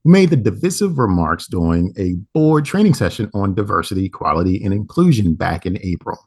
[0.04, 5.36] who made the divisive remarks during a board training session on diversity, equality, and inclusion
[5.36, 6.18] back in April.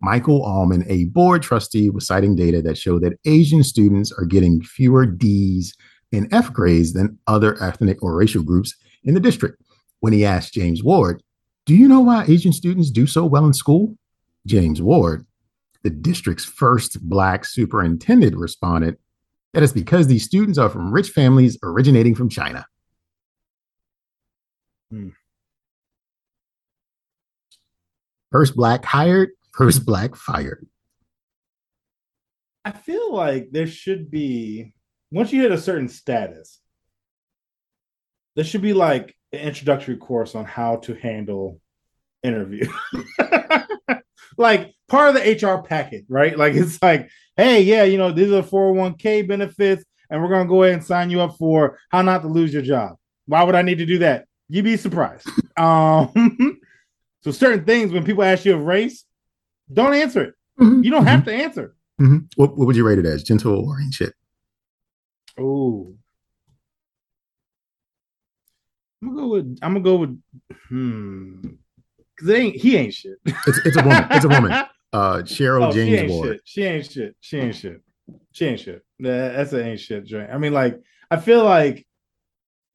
[0.00, 4.62] Michael Allman, a board trustee, was citing data that showed that Asian students are getting
[4.62, 5.74] fewer D's
[6.12, 8.74] and F grades than other ethnic or racial groups
[9.04, 9.62] in the district.
[10.00, 11.22] When he asked James Ward,
[11.64, 13.96] Do you know why Asian students do so well in school?
[14.46, 15.24] James Ward,
[15.84, 18.96] the district's first Black superintendent, responded
[19.52, 22.66] that it's because these students are from rich families originating from China.
[24.90, 25.10] Hmm.
[28.32, 30.66] First Black hired, first Black fired.
[32.64, 34.74] I feel like there should be
[35.12, 36.60] once you hit a certain status,
[38.34, 41.60] there should be like an introductory course on how to handle
[42.24, 42.66] interview.
[44.38, 46.36] like part of the HR packet, right?
[46.36, 50.62] Like it's like, hey, yeah, you know, these are 401k benefits, and we're gonna go
[50.62, 52.96] ahead and sign you up for how not to lose your job.
[53.26, 54.26] Why would I need to do that?
[54.48, 55.28] You'd be surprised.
[55.56, 56.58] Um,
[57.20, 59.04] so certain things when people ask you a race,
[59.72, 60.34] don't answer it.
[60.58, 61.76] You don't have to answer.
[62.00, 62.28] Mhm.
[62.34, 63.22] What, what would you rate it as?
[63.22, 64.14] Gentle or shit?
[65.38, 65.94] Oh.
[69.00, 70.20] I'm gonna go with I'm gonna go with
[70.68, 71.40] hmm.
[72.18, 73.18] Cause it ain't he ain't shit.
[73.24, 74.06] It's, it's a woman.
[74.10, 74.64] It's a woman.
[74.94, 76.28] Uh, Cheryl Oh, she James ain't Ward.
[76.28, 76.40] shit.
[76.44, 77.16] She ain't shit.
[77.20, 77.82] She ain't shit.
[78.32, 78.82] She ain't shit.
[79.00, 80.30] That's an ain't shit joint.
[80.32, 80.80] I mean, like,
[81.10, 81.84] I feel like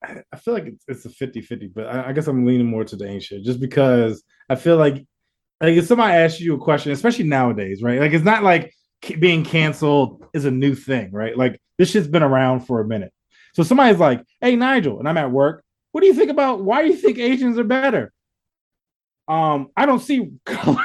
[0.03, 2.95] I feel like it's, it's a 50-50, but I, I guess I'm leaning more to
[2.95, 5.05] the ain't shit just because I feel like
[5.61, 7.99] like if somebody asks you a question, especially nowadays, right?
[7.99, 8.73] Like it's not like
[9.19, 11.37] being canceled is a new thing, right?
[11.37, 13.11] Like this shit's been around for a minute.
[13.53, 15.63] So somebody's like, "Hey Nigel," and I'm at work.
[15.91, 18.11] What do you think about why do you think Asians are better?
[19.27, 20.79] Um, I don't see color.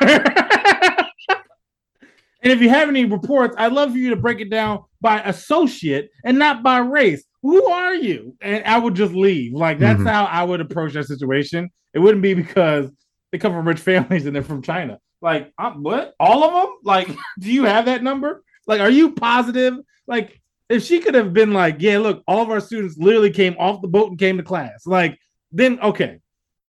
[2.44, 5.20] And if you have any reports, I'd love for you to break it down by
[5.22, 7.24] associate and not by race.
[7.42, 8.36] Who are you?
[8.40, 9.54] And I would just leave.
[9.54, 10.10] Like that's Mhm.
[10.10, 11.70] how I would approach that situation.
[11.94, 12.90] It wouldn't be because
[13.32, 14.98] they come from rich families and they're from China.
[15.22, 16.14] Like, um, what?
[16.20, 16.76] All of them?
[16.84, 17.08] Like,
[17.40, 18.42] do you have that number?
[18.66, 19.78] Like, are you positive?
[20.06, 23.56] Like, if she could have been like, yeah, look, all of our students literally came
[23.58, 25.18] off the boat and came to class, like,
[25.52, 26.18] then okay,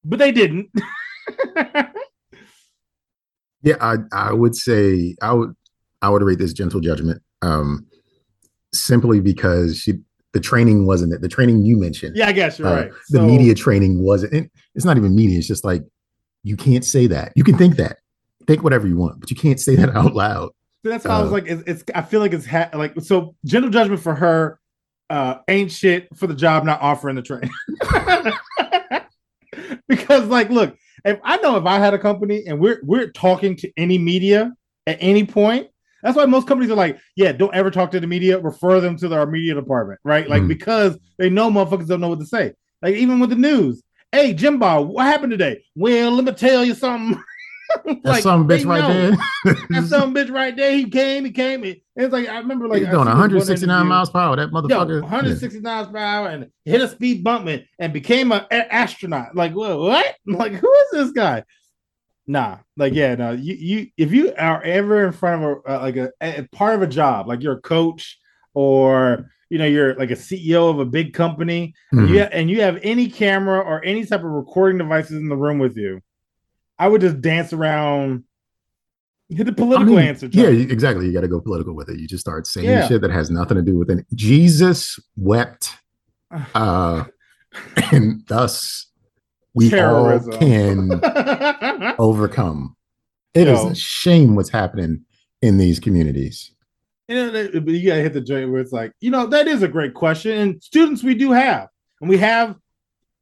[0.03, 0.69] but they didn't.
[3.61, 5.53] Yeah, I I would say I would
[6.01, 7.21] I would rate this gentle judgment.
[7.41, 7.85] Um
[8.73, 9.93] simply because she
[10.33, 11.21] the training wasn't it.
[11.21, 12.15] The training you mentioned.
[12.15, 12.91] yeah, I guess you're uh, right.
[13.09, 15.83] the So- media training wasn't it- it's not even media, it's just like
[16.43, 17.33] you can't say that.
[17.35, 17.97] You can think that.
[18.47, 20.51] Think whatever you want, but you can't say that out loud.
[20.83, 22.93] So that's why I was Uh, like, it's, it's I feel like it's ha- like
[23.01, 24.59] so gentle judgment for her
[25.09, 27.49] uh ain't shit for the job not offering the training.
[29.87, 33.55] because like look, if I know if I had a company and we're we're talking
[33.57, 34.53] to any media
[34.87, 35.67] at any point,
[36.03, 38.97] that's why most companies are like, yeah, don't ever talk to the media, refer them
[38.97, 40.29] to our media department, right?
[40.29, 40.47] Like Mhm.
[40.49, 42.53] because they know motherfuckers don't know what to say.
[42.81, 43.81] Like even with the news.
[44.11, 45.63] Hey, Jimbo, what happened today?
[45.75, 47.21] Well, let me tell you something.
[47.85, 49.15] That's Like, some bitch right know.
[49.45, 49.55] there.
[49.69, 50.71] That some bitch right there.
[50.71, 51.23] He came.
[51.25, 51.63] He came.
[51.63, 54.35] It- It's like I remember like He's doing seen this one 169 miles per hour.
[54.37, 55.01] That Yo, motherfucker.
[55.03, 59.35] 160 miles per hour and hit a speed bump and, and became an astronaut.
[59.35, 59.77] Like what?
[59.77, 60.15] What?
[60.25, 61.43] Like who is this guy?
[62.29, 63.31] Nah, like yeah, no.
[63.31, 66.75] You you if you are ever in front of a uh, like a, a part
[66.75, 68.19] of a job, like you're a coach
[68.53, 71.99] or you know you're like a CEO of a big company, Yeah.
[72.01, 72.13] Mhm.
[72.13, 75.57] yeah, and you have any camera or any type of recording devices in the room
[75.57, 76.01] with you,
[76.77, 78.25] I would just dance around,
[79.29, 80.29] hit the I political mean, answer.
[80.31, 81.07] Yeah, exactly.
[81.07, 81.97] You got to go political with it.
[81.99, 82.87] You just start saying Yeah.
[82.87, 84.05] shit that has nothing to do with it.
[84.13, 85.71] Jesus wept,
[86.53, 87.05] uh,
[87.91, 88.85] and thus
[89.59, 90.33] we Terrorism.
[90.33, 92.75] all can overcome.
[93.33, 93.69] It is Yo.
[93.69, 95.05] a shame what's happening
[95.41, 96.51] in these communities.
[97.07, 99.63] You know, but you gotta hit the joint where it's like, you know, that is
[99.63, 100.31] a great question.
[100.37, 101.67] And students we do have,
[102.01, 102.55] and we have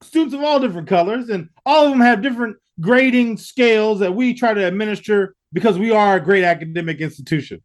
[0.02, 4.34] students of all different colors, and all of them have different grading scales that we
[4.34, 7.64] try to administer because we are a great academic institution.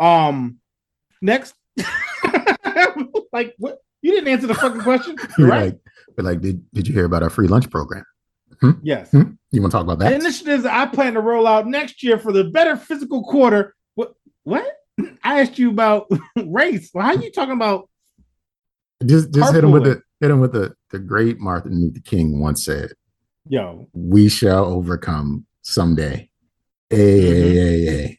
[0.00, 0.58] Um,
[1.20, 1.54] next,
[3.32, 3.78] like what?
[4.02, 5.64] You didn't answer the fucking question, You're right?
[5.64, 5.78] like,
[6.14, 8.04] but like, did, did you hear about our free lunch program?
[8.82, 9.10] Yes.
[9.10, 9.22] Hmm?
[9.50, 10.10] You want to talk about that?
[10.10, 13.74] The initiatives that I plan to roll out next year for the better physical quarter.
[13.94, 14.14] What?
[14.42, 14.66] What?
[15.22, 16.06] I asked you about
[16.44, 16.90] race.
[16.94, 17.88] Well, how are you talking about?
[19.04, 22.40] Just just hit him with the hit him with the the great Martin Luther King
[22.40, 22.92] once said,
[23.48, 26.30] Yo, "We shall overcome someday."
[26.90, 27.42] Hey, Mm-hmm.
[27.42, 28.18] hey, hey, hey.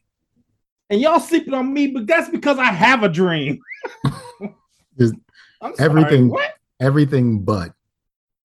[0.90, 3.60] and y'all sleeping on me, but that's because I have a dream.
[5.00, 5.14] Just
[5.80, 6.52] everything- What?
[6.82, 7.72] Everything but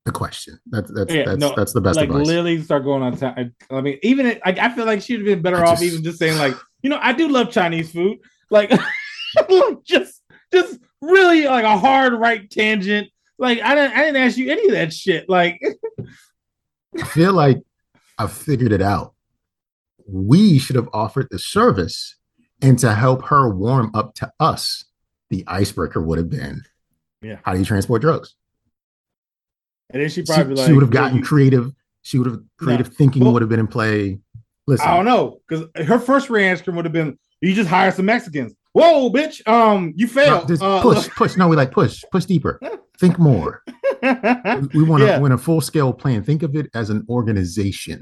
[0.04, 0.58] the question.
[0.66, 2.26] That's that's Yeah, that's no, that's the best like advice.
[2.26, 3.54] Lily start going on time.
[3.70, 5.82] I mean, even it, like I feel like she'd have been better I off just-
[5.92, 8.18] even just saying like, you know, I do love Chinese food.
[8.50, 13.08] Like, like, just just really like a hard right tangent.
[13.38, 15.28] Like I didn't I didn't ask you any of that shit.
[15.28, 15.60] Like,
[16.98, 17.58] I feel like
[18.18, 19.14] I figured it out.
[20.06, 22.16] We should have offered the service,
[22.60, 24.84] and to help her warm up to us,
[25.30, 26.62] the icebreaker would have been,
[27.22, 27.36] Yeah.
[27.44, 28.34] how do you transport drugs?
[29.92, 31.72] And then she She, probably like she would have gotten creative.
[32.02, 34.18] She would have creative thinking Well- would have been in play.
[34.66, 38.06] Listen, I don't know because her first reaction would have been, "You just hire some
[38.06, 39.46] Mexicans." Whoa, bitch!
[39.48, 40.48] Um, you no, failed.
[40.48, 41.36] just Uh, push, push.
[41.36, 42.60] No, we like push, push deeper.
[43.00, 43.62] Think more.
[44.02, 45.18] We want to Yeah.
[45.18, 46.22] win a full scale plan.
[46.22, 48.00] Think of it as an organization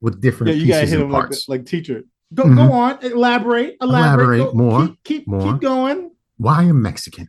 [0.00, 1.48] with different yeah, you gotta pieces hit and him like, parts.
[1.48, 2.02] like teacher.
[2.34, 2.56] Go, Mhm.
[2.56, 5.52] go on, elaborate, elaborate, Elaborate Go- more, Keep, keep, more.
[5.52, 6.10] keep going.
[6.38, 7.28] Why a Mexican?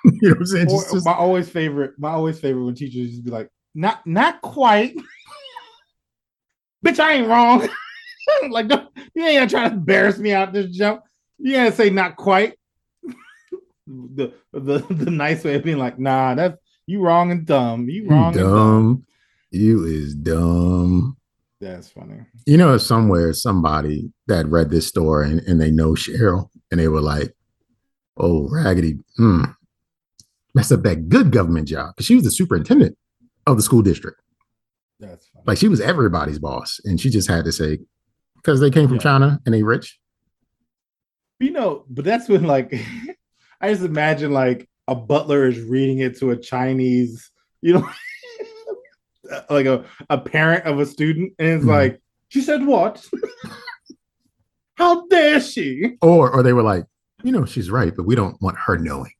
[0.04, 0.70] you know what I'm saying?
[0.70, 4.40] Or, Just- my always favorite, my always favorite when teachers just be like, "Not, not
[4.40, 4.96] quite."
[6.84, 7.68] Bitch, I ain't wrong.
[8.50, 11.02] like, don't, you ain't gotta try to embarrass me out this jump.
[11.38, 12.54] You gotta say not quite.
[13.86, 17.88] the, the the nice way of being like, nah, that's you wrong and dumb.
[17.88, 18.50] You wrong and dumb.
[18.54, 19.06] dumb.
[19.50, 21.16] You is dumb.
[21.60, 22.20] That's funny.
[22.46, 26.88] You know, somewhere somebody that read this story and, and they know Cheryl and they
[26.88, 27.34] were like,
[28.16, 29.54] "Oh, raggedy, mm,
[30.54, 32.96] messed up that good government job because she was the superintendent
[33.46, 34.20] of the school district.
[34.98, 35.44] That's funny.
[35.46, 37.78] Like she was everybody's boss, and she just had to say
[38.36, 39.02] because they came from Yeah.
[39.02, 39.98] China and they rich.
[41.38, 42.74] You know, but that's when like
[43.60, 47.30] I just imagine like a butler is reading it to a Chinese,
[47.62, 47.88] you know,
[49.50, 51.68] like a, a parent of a student, and it's Mhm.
[51.68, 53.06] like, she said what?
[54.76, 55.96] How dare she?
[56.02, 56.86] Or or they were like,
[57.22, 59.12] you know, she's right, but we don't want her knowing.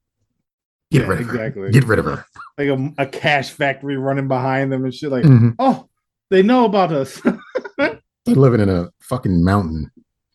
[0.90, 1.70] Get Yeah, rid of her.
[1.70, 2.24] Get rid of her.
[2.58, 5.10] Like a, a cash factory running behind them and shit.
[5.10, 5.54] Like, Mhm.
[5.58, 5.88] oh,
[6.30, 7.20] they know about us.
[7.78, 9.90] They're living in a fucking mountain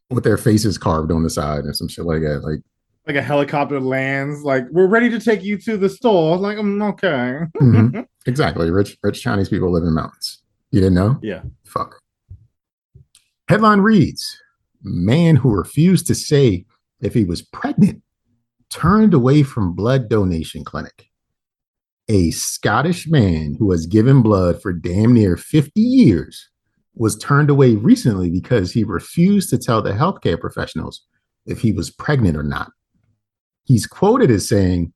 [0.10, 2.40] with their faces carved on the side or some shit like that.
[2.44, 2.60] Like,
[3.08, 4.44] like a helicopter lands.
[4.44, 6.38] Like, we're ready to take you to the store.
[6.38, 7.40] Like, I'm okay.
[7.62, 8.06] mhm.
[8.26, 8.72] exactly.
[8.72, 10.42] Rich, rich Chinese people live in mountains.
[10.72, 11.20] You didn't know?
[11.22, 11.42] Yeah.
[11.66, 12.00] Fuck.
[13.50, 14.42] Headline reads
[14.82, 16.66] Man who refused to say
[17.02, 18.02] if he was pregnant
[18.76, 21.10] turned away from blood donation clinic.
[22.10, 26.50] A Scottish man who has given blood for damn near 50 years
[26.94, 31.06] was turned away recently because he refused to tell the healthcare professionals
[31.46, 32.70] if he was pregnant or not.
[33.64, 34.92] He's quoted as saying,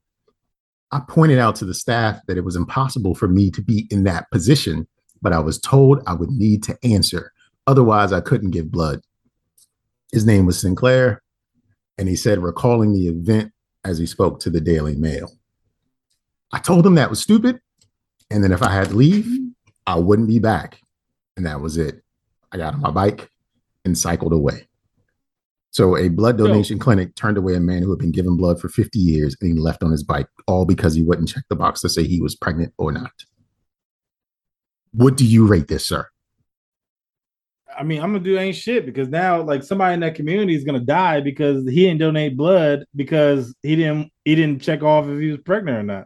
[0.92, 4.04] I pointed out to the staff that it was impossible for me to be in
[4.04, 4.88] that position,
[5.22, 7.32] but I was told I would need to answer.
[7.66, 9.00] Otherwise, I couldn't give blood.
[10.12, 11.22] His name was Sinclair,
[11.98, 15.32] and he said, recalling the event as he spoke to the Daily Mail.
[16.52, 17.60] I told him that was stupid,
[18.32, 19.28] and then if I had to leave,
[19.86, 20.82] I wouldn't be back.
[21.38, 22.04] And that was it.
[22.52, 23.30] I got on my bike
[23.86, 24.68] and cycled away.
[25.72, 28.70] So, a blood donation clinic turned away a man who had been given blood for
[28.70, 31.82] 50 years and he left on his bike, all because he wouldn't check the box
[31.82, 33.12] to say he was pregnant or not.
[34.92, 36.08] What do you rate this, sir?
[37.80, 40.66] I mean, I'm gonna do ain't shit because now, like, somebody in that community is
[40.66, 45.20] gonna die because he didn't donate blood because he didn't he didn't check off if
[45.20, 46.06] he was pregnant or not.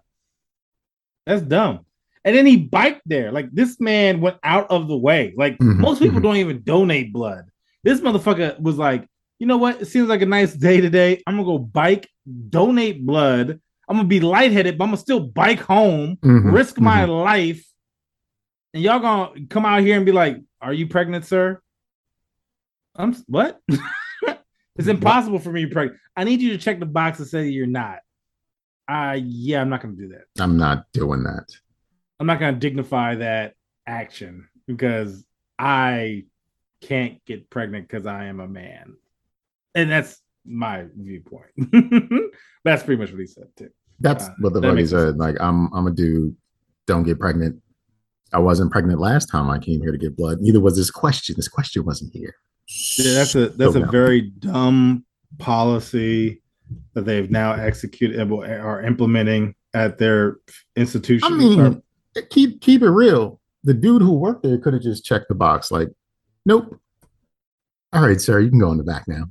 [1.26, 1.86] That's dumb.
[2.26, 3.32] And then he biked there.
[3.32, 5.34] Like this man went out of the way.
[5.36, 6.24] Like Mhm, most people mhm.
[6.24, 7.46] don't even donate blood.
[7.84, 9.08] This motherfucker was like,
[9.40, 9.82] you know what?
[9.82, 11.24] It seems like a nice day today.
[11.26, 12.08] I'm gonna go bike,
[12.50, 13.60] donate blood.
[13.90, 17.66] I'm gonna be lightheaded, but I'm gonna still bike home, Mhm, risk my life.
[18.74, 21.60] And y'all gonna come out here and be like, "Are you pregnant, sir?"
[22.96, 23.60] I'm what?
[24.76, 26.00] it's impossible for me to pregnant.
[26.16, 28.00] I need you to check the box and say you're not.
[28.88, 30.26] Uh yeah, I'm not gonna do that.
[30.42, 31.46] I'm not doing that.
[32.20, 33.54] I'm not gonna dignify that
[33.88, 35.24] action because
[35.58, 36.26] I
[36.82, 38.96] can't get pregnant because I am a man.
[39.74, 41.52] And that's my viewpoint.
[42.66, 43.70] that's pretty much what he said too.
[44.00, 45.18] That's Uh, what the that he said.
[45.18, 46.36] Like, I'm I'm a dude.
[46.86, 47.62] Don't get pregnant.
[48.34, 50.42] I wasn't pregnant last time I came here to get blood.
[50.42, 51.36] Neither was this question.
[51.38, 52.36] This question wasn't here.
[52.98, 55.06] Yeah, that's a that's a very dumb
[55.38, 56.42] policy
[56.94, 60.38] that they've now executed and will- are implementing at their
[60.76, 61.32] institution.
[61.32, 61.82] I mean, Or-
[62.30, 63.40] keep keep it real.
[63.64, 65.72] The dude who worked there could have just checked the box.
[65.72, 65.90] Like,
[66.46, 66.80] nope.
[67.94, 69.26] All right, sir, you can go in the back now.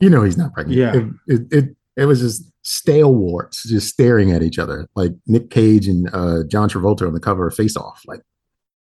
[0.00, 0.78] You know he's not pregnant.
[0.78, 0.94] Yeah.
[0.94, 5.50] It it it, it was just stale warts just staring at each other, like Nick
[5.50, 8.02] Cage and uh, John Travolta on the cover of Face Off.
[8.06, 8.20] Like,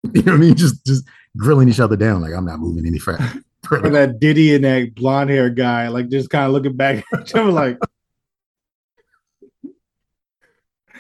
[0.12, 0.54] you know what I mean?
[0.54, 1.04] Just just
[1.36, 2.20] grilling each other down.
[2.20, 3.32] Like, I'm not moving any further.
[3.70, 7.20] or that Diddy and that blonde hair guy, like just kind of looking back at
[7.22, 7.78] each other, like,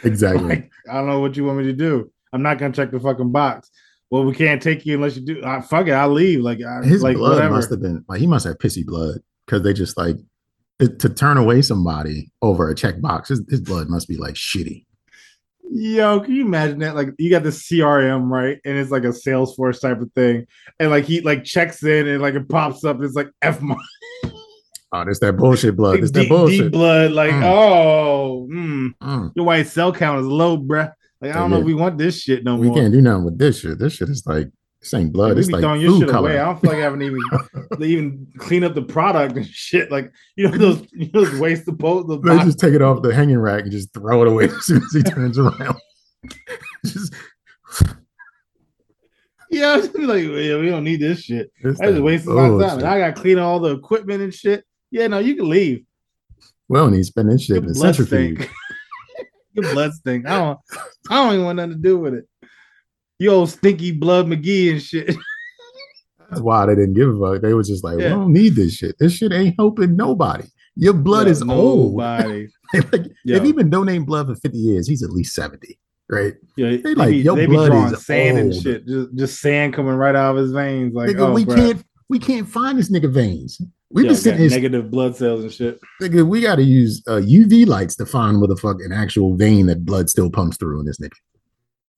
[0.02, 0.48] exactly.
[0.48, 2.10] like, I don't know what you want me to do.
[2.32, 3.70] I'm not gonna check the fucking box.
[4.10, 5.42] Well, we can't take you unless you do.
[5.42, 6.40] Uh, fuck it, I'll leave.
[6.40, 7.54] Like, I, his like blood whatever.
[7.54, 10.16] must have been like he must have pissy blood because they just like
[10.78, 13.28] to, to turn away somebody over a check box.
[13.28, 14.86] His, his blood must be like shitty.
[15.70, 16.94] Yo, can you imagine that?
[16.94, 20.46] Like, you got the CRM right, and it's like a Salesforce type of thing,
[20.78, 23.02] and like he like checks in, and like it pops up.
[23.02, 23.80] It's like F mark,
[24.92, 25.98] Oh, there's that bullshit blood.
[25.98, 26.70] There's that bullshit.
[26.70, 27.10] blood.
[27.12, 27.42] Like, Mm.
[27.44, 30.92] oh, mm, Mm, your white cell count is low, bruh.
[31.20, 32.74] Like, I don't know if we want this shit no we more.
[32.76, 33.78] We can't do nothing with this shit.
[33.78, 34.50] This shit is like
[34.84, 35.38] this ain't blood.
[35.38, 36.30] It's like throwing your food shit color.
[36.30, 36.38] away.
[36.38, 37.20] I don't feel like having to even
[37.80, 39.90] even clean up the product and shit.
[39.90, 43.00] Like you know those you know those waste the the They just take it off
[43.00, 45.76] the hanging rack and just throw it away as soon as he turns around.
[46.84, 47.14] just
[49.50, 51.50] yeah, like yeah, we don't need this shit.
[51.60, 52.78] it's I just wasted my time.
[52.78, 54.64] And I got to clean all the equipment and shit.
[54.90, 55.84] Yeah, no, you can leave.
[56.68, 58.48] We don't need to spend this shit Your in the centrifuge.
[59.54, 60.26] Your blood stink.
[60.26, 60.58] I don't.
[61.08, 62.28] I don't even want nothing to do with it.
[63.18, 65.14] You old stinky blood McGee and shit.
[66.30, 67.42] That's why they didn't give a fuck.
[67.42, 68.96] They was just like, we don't need this shit.
[68.98, 70.44] This shit ain't helping nobody.
[70.74, 71.92] Your blood Yo, is old.
[71.92, 72.48] Nobody.
[72.92, 73.36] like, Yo.
[73.36, 75.78] if he's been donating blood for 50 years, he's at least 70,
[76.10, 76.34] right?
[76.56, 78.86] Yeah, they, like, be, your they be blood drawing is sand and shit.
[78.86, 80.94] Just, just sand coming right out of his veins.
[80.94, 81.54] Like, Nigga, oh, we bruh.
[81.54, 83.60] can't we can't find this nigga veins.
[83.90, 85.78] We've been sitting negative blood cells and shit.
[86.02, 89.66] nigga, we gotta use uh, UV lights to find where the fuck an actual vein
[89.66, 91.12] that blood still pumps through in this nigga.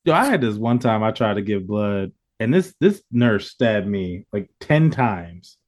[0.06, 3.50] Yo, I had this one time I tried to give blood, and this this nurse
[3.50, 5.58] stabbed me like ten times,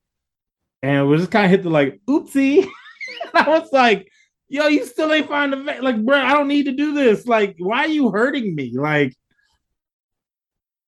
[0.80, 2.64] and it was just kind of hit the like oopsie.
[3.34, 4.08] I was like,
[4.48, 5.82] yo, you still ain't find the vein.
[5.82, 7.26] Like, bro, I don't need to do this.
[7.26, 8.72] Like, why are you hurting me?
[8.78, 9.12] Like,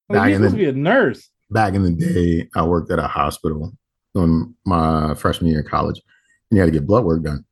[0.09, 1.28] like you're in the- supposed to be a nurse.
[1.51, 3.72] Back in the day, I worked at a hospital
[4.14, 6.01] on my freshman year of college,
[6.51, 7.44] and you had to get blood work done.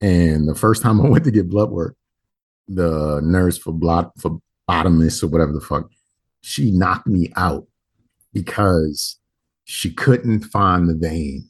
[0.00, 1.96] And the first time I went to get blood work,
[2.68, 5.90] the nurse for blood for bottomist or whatever the fuck,
[6.40, 7.66] she knocked me out
[8.32, 9.18] because
[9.64, 11.48] she couldn't find the vein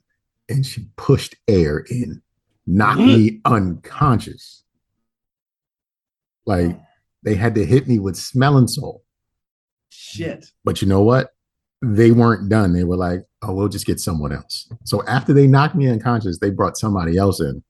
[0.48, 2.22] and she pushed air in,
[2.66, 3.40] knocked me mm.
[3.44, 4.62] unconscious.
[6.46, 6.78] Like
[7.22, 9.02] they had to hit me with smelling salt.
[9.88, 10.46] Shit.
[10.64, 11.30] But you know what?
[11.82, 12.72] They weren't done.
[12.72, 14.68] They were like, oh, we'll just get someone else.
[14.84, 17.62] So after they knocked me unconscious, they brought somebody else in.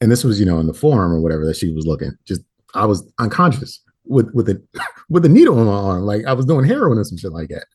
[0.00, 2.12] And this was, you know, in the forum or whatever that she was looking.
[2.24, 2.42] Just
[2.74, 4.62] I was unconscious with with a
[5.08, 6.02] with a needle on my arm.
[6.02, 7.66] Like I was doing heroin or some shit like that.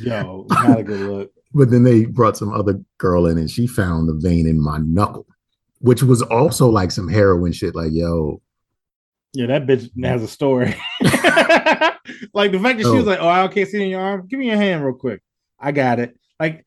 [0.00, 1.30] Yo, not a good look.
[1.54, 4.76] But then they brought some other girl in and she found the vein in my
[4.82, 5.26] knuckle,
[5.78, 7.74] which was also like some heroin shit.
[7.74, 8.42] Like, yo,
[9.32, 10.76] Yeah, that bitch has a story.
[11.00, 12.96] like the fact that she oh.
[12.96, 13.10] was Oh.
[13.10, 14.26] like, "Oh, I can't see in your arm.
[14.28, 15.22] Give me your hand real quick.
[15.58, 16.66] I got it." Like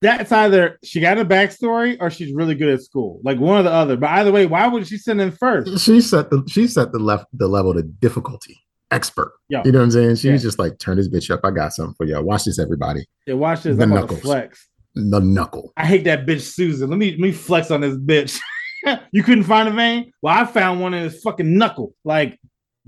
[0.00, 3.20] that's either she got a backstory or she's really good at school.
[3.24, 3.96] Like one or the other.
[3.96, 5.80] But either way, why would she send in first?
[5.84, 8.60] she set the she set the left the level to difficulty.
[8.90, 9.32] Expert.
[9.48, 10.16] Yo, You know what I'm saying?
[10.16, 10.48] She was Yeah.
[10.48, 11.40] just like, turn this bitch up.
[11.42, 12.22] I got something for y'all.
[12.22, 13.04] Watch this, everybody.
[13.26, 13.76] yeah, watch this.
[13.76, 14.20] The I'm knuckles.
[14.20, 14.68] flex.
[14.94, 15.72] The knuckle.
[15.76, 16.90] I hate that bitch Susan.
[16.90, 18.38] Let me let me flex on this bitch.
[19.12, 20.12] you couldn't find a vein?
[20.22, 21.94] Well, I found one in his fucking knuckle.
[22.04, 22.38] Like,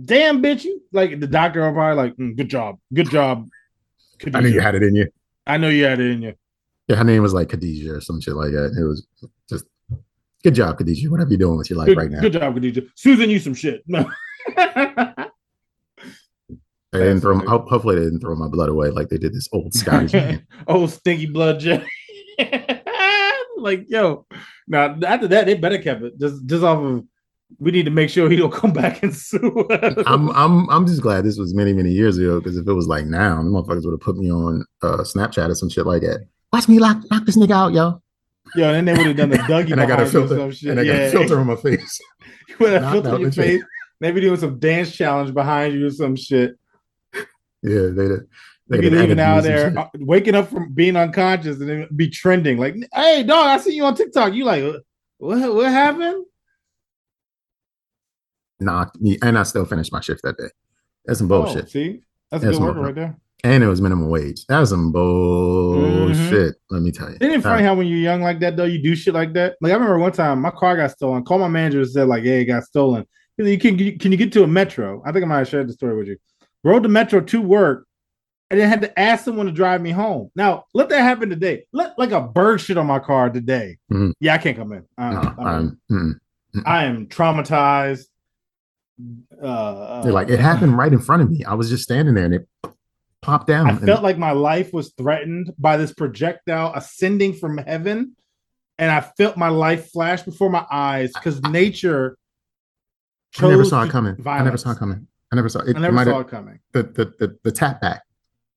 [0.04, 3.48] damn bitch, you like the doctor probably like, "Mm, good job, good job.
[4.32, 5.08] I knew you had it in you.
[5.46, 6.34] I know you had it in you.
[6.88, 8.76] Yeah, her name was like Khadijah or some shit like that.
[8.78, 9.06] It was
[9.48, 9.64] just
[10.44, 11.10] good job, Khadijah.
[11.10, 12.20] Whatever you're doing with your life Good, right now.
[12.20, 12.82] good job, Khadijah.
[12.94, 13.82] Susan, you some shit.
[13.86, 14.08] No.
[16.92, 19.48] They didn't throw, ho- hopefully they didn't throw my blood away like they did this
[19.52, 20.46] old Scottish man.
[20.66, 21.84] oh, stinky blood jet.
[23.58, 24.26] like, yo.
[24.68, 26.18] Now after that, they better kept it.
[26.18, 27.04] Just just off of
[27.58, 29.66] we need to make sure he don't come back and sue.
[30.06, 32.86] I'm I'm I'm just glad this was many many years ago because if it was
[32.88, 36.02] like now, the motherfuckers would have put me on uh, Snapchat or some shit like
[36.02, 36.26] that.
[36.52, 38.02] Watch me lock knock this nigga out, yo.
[38.54, 40.20] Yo, and then they would have done the Dougie And I got a behind you
[40.20, 40.70] or filter some shit.
[40.70, 41.00] and I got yeah.
[41.00, 42.00] a filter on my face.
[42.48, 43.62] You would have Knocked filter on your face.
[44.00, 46.56] Maybe doing some dance challenge behind you or some shit.
[47.62, 48.20] Yeah, they did.
[48.68, 52.58] They be leaving out there, uh, waking up from being unconscious and then be trending.
[52.58, 54.34] Like, hey, dog, I see you on TikTok.
[54.34, 54.62] You like,
[55.18, 55.54] what?
[55.54, 56.24] What happened?
[58.60, 60.48] knocked me, and I still finished my shift that day.
[61.04, 61.68] That's some Oh, bullshit.
[61.70, 62.84] see, that's a That's good no worker problem.
[62.86, 63.18] right there.
[63.44, 64.44] And it was minimum wage.
[64.46, 66.56] That was some bullshit.
[66.70, 67.14] Let me tell you.
[67.16, 67.24] Mm-hmm.
[67.24, 69.32] Isn't it funny Uh, how when you're young like that though, you do shit like
[69.34, 69.56] that?
[69.60, 71.24] Like I remember one time my car got stolen.
[71.24, 73.06] Called my manager and said like, "Hey, it got stolen."
[73.38, 75.68] Said, "You can can you get to a metro?" I think I might have shared
[75.68, 76.16] the story with you.
[76.64, 77.86] Rode the metro to work,
[78.50, 80.30] and then had to ask someone to drive me home.
[80.34, 81.66] Now let that happen today.
[81.72, 83.76] Let like a bird shit on my car today.
[83.92, 84.12] Mhm.
[84.18, 84.84] Yeah, I can't come in.
[84.98, 86.20] Uh, no, I'm- I'm,
[86.54, 86.62] mm.
[86.64, 88.06] I am traumatized.
[89.42, 91.44] Uh, They're like it happened right in front of me.
[91.44, 92.48] I was just standing there and it
[93.26, 93.66] popped down.
[93.66, 98.16] I and- felt like my life was threatened by this projectile ascending from heaven,
[98.78, 102.16] and I felt my life flash before my eyes because nature.
[103.38, 104.16] I never saw it coming.
[104.26, 105.06] I never saw it coming.
[105.32, 105.76] I never saw it.
[105.76, 106.60] I never might saw it coming.
[106.72, 108.02] the, the the the tap back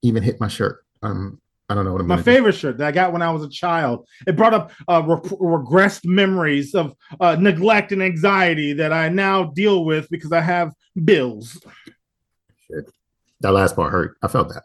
[0.03, 0.85] even hit my shirt.
[1.01, 2.31] Um, I don't know what I'm My gonna do.
[2.31, 4.07] favorite shirt that I got when I was a child.
[4.25, 9.43] It brought up uh, re- regressed memories of uh, neglect and anxiety that I now
[9.45, 10.71] deal with because I have
[11.03, 11.59] bills.
[13.41, 14.17] That last part hurt.
[14.21, 14.63] I felt that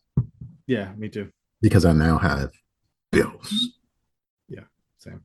[0.66, 1.31] Yeah, me too.
[1.62, 2.51] because I now have
[3.12, 3.79] bills.
[4.49, 4.64] Yeah,
[4.99, 5.22] same.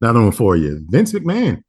[0.00, 1.62] Another one for you, Vince McMahon.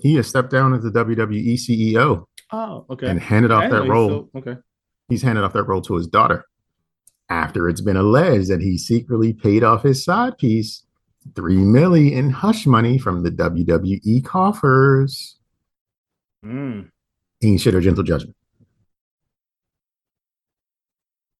[0.00, 3.06] He has stepped down as the WWE CEO Oh, okay.
[3.08, 4.08] and handed off that role.
[4.08, 4.60] still- okay.
[5.08, 6.44] he's handed off that role to his daughter
[7.28, 10.84] after it's been alleged that he secretly paid off his side piece
[11.34, 15.38] three milli in hush money from the WWE coffers.
[16.44, 16.90] Mm.
[17.42, 18.36] Ain't shit or gentle judgment.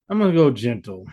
[0.09, 1.07] I'm gonna go gentle.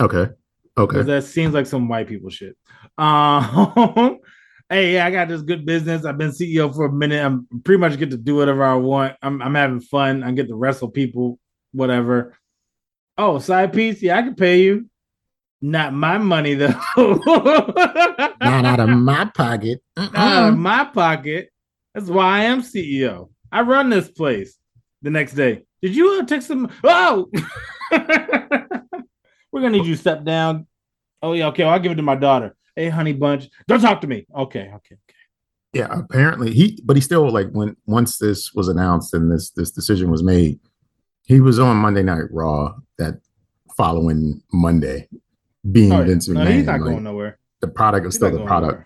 [0.00, 0.28] Okay.
[0.76, 1.02] Okay.
[1.02, 2.56] that seems like some white people shit.
[2.96, 4.18] Um,
[4.70, 6.04] hey, I got this good business.
[6.04, 7.24] I've been CEO for a minute.
[7.24, 9.16] I'm pretty much get to do whatever I want.
[9.20, 10.22] I'm, I'm having fun.
[10.22, 11.38] I get to wrestle people,
[11.72, 12.36] whatever.
[13.18, 14.00] Oh, side piece?
[14.00, 14.88] Yeah, I can pay you.
[15.60, 16.74] Not my money though.
[16.96, 19.82] Not out of my pocket.
[19.96, 21.50] Not out of my pocket.
[21.94, 23.28] That's why I am CEO.
[23.52, 24.56] I run this place.
[25.02, 26.70] The next day, did you uh, take some?
[26.84, 27.30] Oh,
[29.52, 30.66] we're gonna need you to step down.
[31.22, 31.64] Oh yeah, okay.
[31.64, 32.56] Well, I'll give it to my daughter.
[32.76, 34.26] Hey, honey bunch, don't talk to me.
[34.34, 34.96] Okay, okay, okay.
[35.72, 39.70] Yeah, apparently he, but he still like when once this was announced and this this
[39.70, 40.58] decision was made,
[41.26, 43.20] he was on Monday Night Raw that
[43.76, 45.08] following Monday,
[45.70, 46.06] being Oh, yeah.
[46.06, 46.52] Vince No, McMahon.
[46.56, 47.38] he's not like, going nowhere.
[47.60, 48.84] the product is He's still the product.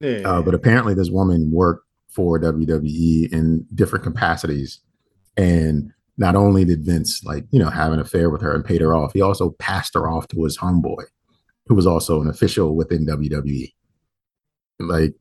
[0.00, 4.80] Yeah, Uh, but apparently, this woman worked for WWE in different capacities.
[5.36, 8.80] And not only did Vince like, you know, have an affair with her and paid
[8.82, 11.02] her off, he also passed her off to his homeboy,
[11.66, 13.72] who was also an official within WWE.
[14.78, 15.14] Like,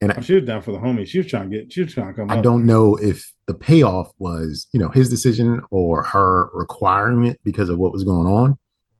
[0.00, 1.06] and She was down for the homie.
[1.06, 1.72] She was trying to get.
[1.72, 2.30] She was trying to come.
[2.30, 2.44] I up.
[2.44, 7.68] don't know if the payoff was, you know, his decision or her requiring it because
[7.70, 8.58] of what was going on,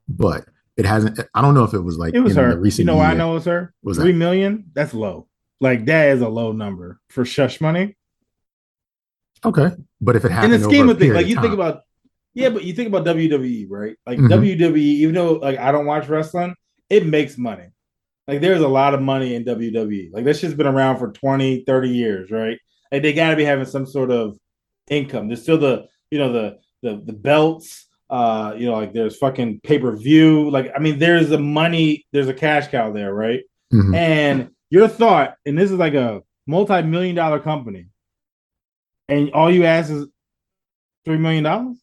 [0.08, 1.20] but it hasn't.
[1.34, 2.50] I don't know if it was like It was in her.
[2.54, 3.74] the recent You know I know it was her?
[3.82, 4.18] Was Three that?
[4.18, 4.70] million?
[4.74, 5.28] That's low.
[5.60, 7.96] Like that is a low number for shush money.
[9.46, 9.70] Okay,
[10.00, 11.54] but if it happens, In happened the scheme over of things, like you of think
[11.54, 11.82] about,
[12.34, 13.96] yeah, but you think about WWE, right?
[14.06, 14.28] Like Mhm.
[14.28, 16.54] WWE, even though like I don't watch wrestling,
[16.90, 17.68] it makes money.
[18.26, 20.10] Like there's a lot of money in WWE.
[20.12, 22.58] Like that shit's been around for 20, 30 years, right?
[22.90, 24.36] Like they got to be having some sort of
[24.90, 25.28] income.
[25.28, 27.84] There's still the, you know, the the the belts.
[28.08, 30.50] Uh, you know, like there's fucking pay per view.
[30.50, 33.42] Like I mean, there's a money, there's a cash cow there, right?
[33.72, 33.96] Mhm.
[33.96, 37.86] And your thought, and this is like a multi-million dollar company,
[39.08, 40.06] and all you ask is
[41.04, 41.76] three million dollars.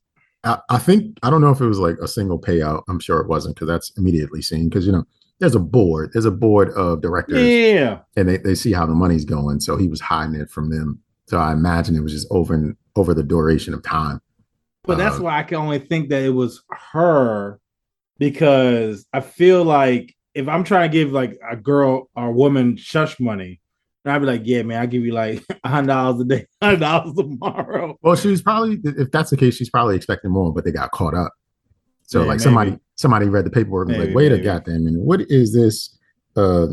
[0.43, 2.84] I, I think I don't know if it was like a single payout.
[2.89, 5.05] I'm sure it wasn't because that's immediately seen because you know
[5.39, 8.93] there's a board, there's a board of directors, Yeah, and they, they see how the
[8.93, 9.59] money's going.
[9.59, 10.99] So he was hiding it from them.
[11.28, 14.21] So I imagine it was just over and over the duration of time.
[14.84, 16.61] but that's Uh, why I can only think that it was
[16.91, 17.59] her
[18.19, 23.19] because I feel like if I'm trying to give like a girl or woman shush
[23.19, 23.59] money,
[24.06, 26.47] and I'd be like, yeah, man, I'll give you like a hundred dollars a day,
[26.62, 27.97] hundred dollars tomorrow.
[28.01, 30.91] Well, she was probably if that's the case, she's probably expecting more, but they got
[30.91, 31.32] caught up.
[32.04, 32.43] So Yeah, like maybe.
[32.43, 34.41] somebody somebody read the paperwork and Maybe, like, wait maybe.
[34.41, 35.97] a goddamn minute, what is this
[36.36, 36.68] uh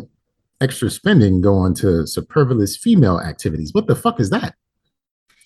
[0.61, 3.73] extra spending going to superfluous female activities?
[3.73, 4.55] What the fuck is that?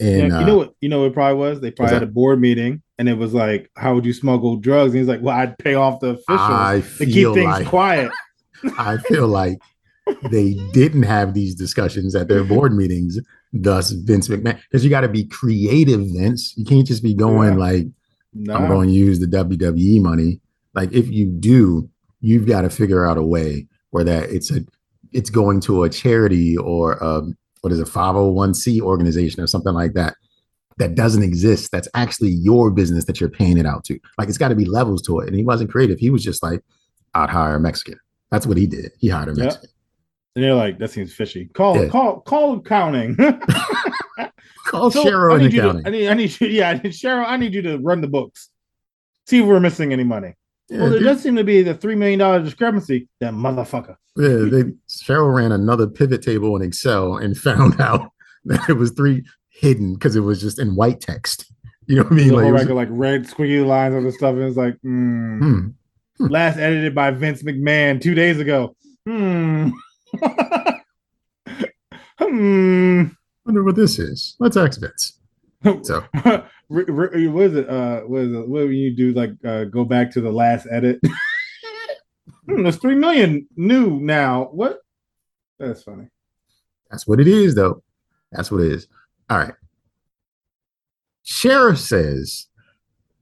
[0.01, 0.74] And Yeah, uh, you know what?
[0.80, 1.61] You know what it probably was?
[1.61, 2.09] They probably had that?
[2.09, 5.20] a board meeting, and it was like, "How would you smuggle drugs?" And he's like,
[5.22, 8.11] "Well, I'd pay off the officials I to keep things like quiet."
[8.78, 9.59] I feel like
[10.30, 13.18] they didn't have these discussions at their board meetings.
[13.52, 16.55] Thus, Vince McMahon, because you got to be creative, Vince.
[16.57, 17.59] You can't just be going Yeah.
[17.59, 17.86] like,
[18.32, 20.40] No, I'm going to use the WWE money.
[20.74, 21.88] Like, if you do,
[22.20, 24.61] you've got to figure out a way where that it's a
[25.12, 29.92] it's going to a charity or um, what is a 501c organization or something like
[29.92, 30.16] that
[30.78, 31.70] that doesn't exist.
[31.70, 33.98] That's actually your business that you're paying it out to.
[34.18, 35.28] Like, it's got to be levels to it.
[35.28, 36.00] And he wasn't creative.
[36.00, 36.62] He was just like,
[37.14, 38.00] I'd hire a Mexican.
[38.32, 38.90] That's what he did.
[38.98, 39.34] He hired a.
[39.36, 39.70] Mexican.
[40.35, 41.89] And they're like, "That seems fishy." Call, Yeah.
[41.89, 43.16] call, call accounting.
[44.66, 45.82] Call So, Cheryl I need you to.
[45.85, 46.47] I need, I need you.
[46.49, 48.49] Yeah, Cheryl, I need you to run the books.
[49.26, 50.35] See if we're missing any money.
[50.70, 51.07] Yeah, well, there dude.
[51.09, 53.07] does seem to be the three million dollar discrepancy.
[53.20, 53.97] That motherfucker.
[54.16, 58.11] Yeah, they Cheryl ran another pivot table in Excel and found out
[58.47, 61.53] that it was three hidden because it was just in white text.
[61.87, 62.28] You know what I mean?
[62.28, 64.78] The Like, whole was- record, like red squiggly lines on the stuff, and it's like,
[64.80, 65.39] hmm.
[66.18, 68.74] hmm, last edited by Vince McMahon two days ago.
[69.07, 69.70] Hmm.
[72.19, 73.05] hmm.
[73.45, 74.37] wonder what this is.
[74.39, 75.19] Let's ask Vince.
[75.83, 76.05] So
[76.69, 77.69] what is it?
[77.69, 78.49] Uh, what is it?
[78.49, 81.01] What when you do like uh, go back to the last edit?
[82.47, 84.51] hmm, there's three million new now.
[84.53, 84.81] What?
[85.59, 86.09] That's funny.
[86.91, 87.83] that's what it is, though.
[88.33, 88.89] That's what it is.
[89.31, 89.55] All right.
[91.23, 92.47] Sheriff says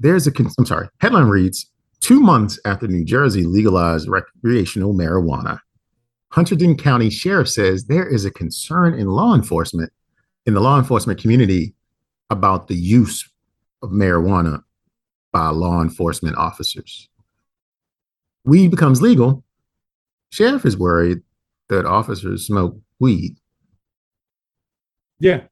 [0.01, 0.33] there's a.
[0.33, 0.89] Con- I'm sorry.
[0.99, 1.71] Headline reads:
[2.01, 5.61] Two months after New Jersey legalized recreational marijuana,
[6.33, 9.93] Hunterdon County Sheriff says there is a concern in law enforcement,
[10.47, 11.75] in the law enforcement community,
[12.31, 13.29] about the use
[13.83, 14.63] of marijuana
[15.33, 17.09] by law enforcement officers.
[18.45, 19.45] Weed becomes legal.
[20.31, 21.21] Sheriff is worried
[21.69, 23.37] that officers smoke weed.
[25.21, 25.43] Yeah.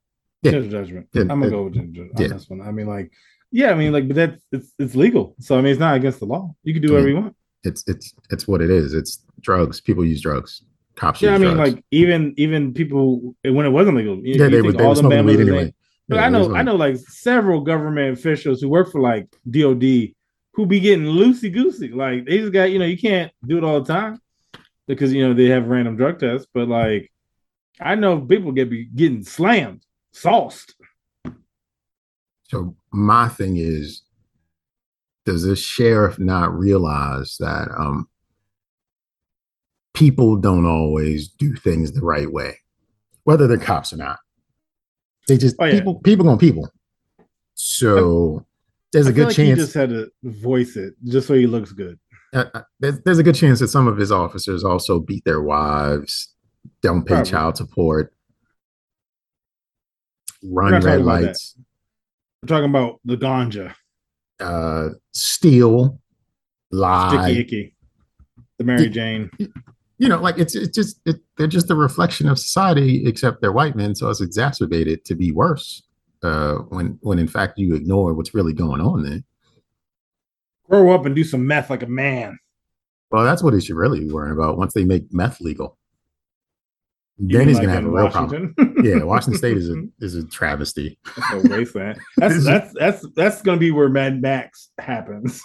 [0.42, 0.52] Yeah.
[0.52, 1.08] Judge judgment.
[1.12, 2.24] Yeah, I'm gonna go with judge, judge yeah.
[2.24, 2.62] on this one.
[2.62, 3.12] I mean, like,
[3.52, 5.36] yeah, I mean, like, but that's it's it's legal.
[5.40, 6.54] So I mean, it's not against the law.
[6.62, 7.36] You can do whatever you want.
[7.62, 8.94] It's it's it's what it is.
[8.94, 9.80] It's drugs.
[9.80, 10.62] People use drugs.
[10.97, 11.74] Cops Yeah, I mean, drugs.
[11.74, 14.16] like even even people when it wasn't legal.
[14.16, 15.74] You, yeah, you they think were they all were the smoking weed anyway.
[16.09, 20.14] But Yeah, I know I know like several government officials who work for like DOD
[20.55, 21.88] who be getting loosey goosey.
[21.88, 24.20] Like they just got you know you can't do it all the time
[24.86, 26.49] because you know they have random drug tests.
[26.53, 27.11] But like
[27.80, 30.74] I know people get be getting slammed, sauced.
[32.49, 34.03] So my thing is,
[35.24, 38.09] does this sheriff not realize that um
[39.95, 42.57] people don't always do things the right way,
[43.24, 44.18] whether they're cops or not?
[45.28, 45.72] They just Oh, yeah.
[45.74, 46.70] people people gonna people.
[47.55, 48.45] So
[48.93, 51.72] there's a I good like he just had to voice it just so he looks
[51.72, 51.99] good.
[52.32, 55.43] uh, uh, there's, there's a good chance that some of his officers also beat their
[55.43, 56.34] wives,
[56.82, 57.30] don't pay Probably.
[57.30, 58.12] child support,
[60.43, 61.26] run red talking about that.
[61.26, 61.57] lights,
[62.43, 63.74] We're talking about the ganja,
[64.41, 66.01] uh, steal,
[66.70, 67.22] lie.
[67.24, 67.74] sticky icky,
[68.59, 69.30] the Mary Jane.
[70.01, 73.53] You know, like it's it's just it, they're just a reflection of society, except they're
[73.53, 75.82] white men, so it's exacerbated to be worse.
[76.22, 79.22] Uh, when when in fact you ignore what's really going on there.
[80.70, 82.38] Grow up and do some meth like a man.
[83.11, 85.76] Well, that's what he should really be worrying about once they make meth legal.
[87.22, 88.54] You Then he's like gonna have a real problem.
[88.82, 90.98] Yeah, Washington State is a is a travesty.
[91.16, 91.98] That's a wasteland.
[92.16, 95.40] That's that's that's that's gonna be where Mad Max happens.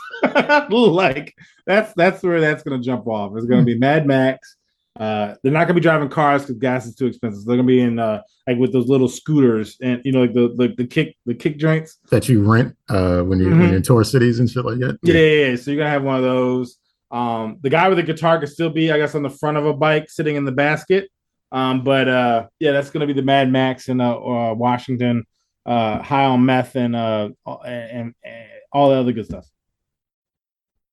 [0.69, 3.33] like that's that's where that's gonna jump off.
[3.35, 4.55] It's gonna be Mad Max.
[4.97, 7.43] Uh, they're not gonna be driving cars because gas is too expensive.
[7.45, 10.53] They're gonna be in uh, like with those little scooters and you know like the
[10.55, 11.97] the, the kick the kick joints.
[12.11, 13.67] that you rent uh when you're when Mhm.
[13.67, 14.97] you're in tour cities and shit like that.
[15.03, 15.55] Yeah, yeah, yeah.
[15.57, 16.77] So you're gonna have one of those.
[17.11, 19.65] Um, the guy with the guitar could still be, I guess, on the front of
[19.65, 21.09] a bike, sitting in the basket.
[21.55, 25.25] Um, but uh, yeah, that's gonna be the Mad Max in uh, uh Washington,
[25.65, 27.29] uh, high on meth and uh
[27.65, 29.47] and, and all the other good stuff.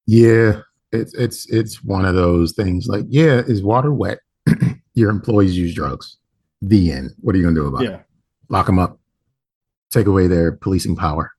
[0.07, 0.61] Yeah,
[0.93, 2.87] it's it's it's one of those things.
[2.87, 4.21] Like, yeah, is water wet?
[4.95, 6.19] Your employees use drugs.
[6.61, 7.11] The end.
[7.21, 8.01] What are you gonna do about it?
[8.49, 9.01] Lock them up.
[9.91, 11.33] Take away their policing power.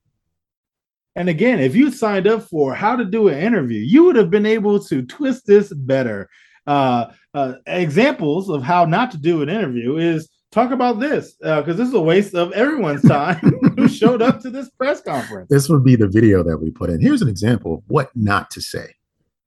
[1.16, 4.30] And again, if you signed up for how to do an interview, you would have
[4.30, 6.28] been able to twist this better.
[6.66, 11.76] Uh, uh, examples of how not to do an interview is talk about this because
[11.76, 13.36] this is a waste of everyone's time
[13.76, 15.48] who showed up to this press conference.
[15.50, 17.00] This would be the video that we put in.
[17.00, 18.94] Here's an example of what not to say.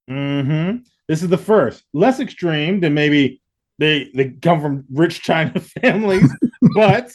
[0.09, 0.83] Mm-hmm.
[1.07, 3.41] This is the first, less extreme than maybe
[3.79, 6.29] they they come from rich China families,
[6.75, 7.11] but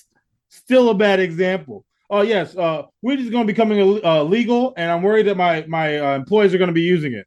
[0.49, 1.85] still a bad example.
[2.09, 5.37] Oh yes, uh, we're just going to be becoming uh, legal, and I'm worried that
[5.37, 7.27] my my uh, employees are going to be using it.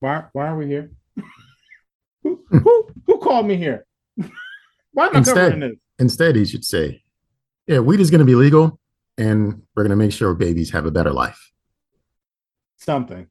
[0.00, 0.90] Why why are we here?
[2.50, 3.86] Who, who who called me here?
[4.92, 5.76] why am I Instead- covering this?
[5.98, 7.02] Instead, he should say,
[7.66, 8.78] "Yeah, weed is gonna be legal,
[9.18, 11.38] and we're gonna make sure babies have a better life."
[12.76, 13.26] something.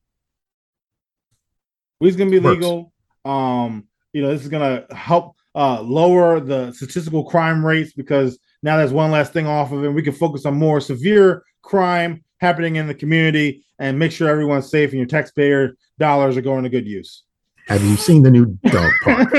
[1.99, 2.57] Weed's gonna be Works.
[2.57, 2.93] legal.
[3.25, 8.77] Um, you know, this is gonna help uh lower the statistical crime rates because now
[8.77, 9.89] there's one less thing off of it.
[9.89, 14.69] We can focus on more severe crime happening in the community and make sure everyone's
[14.69, 17.23] safe and your taxpayer dollars are going to good use.
[17.69, 19.29] Have you seen the new dog park?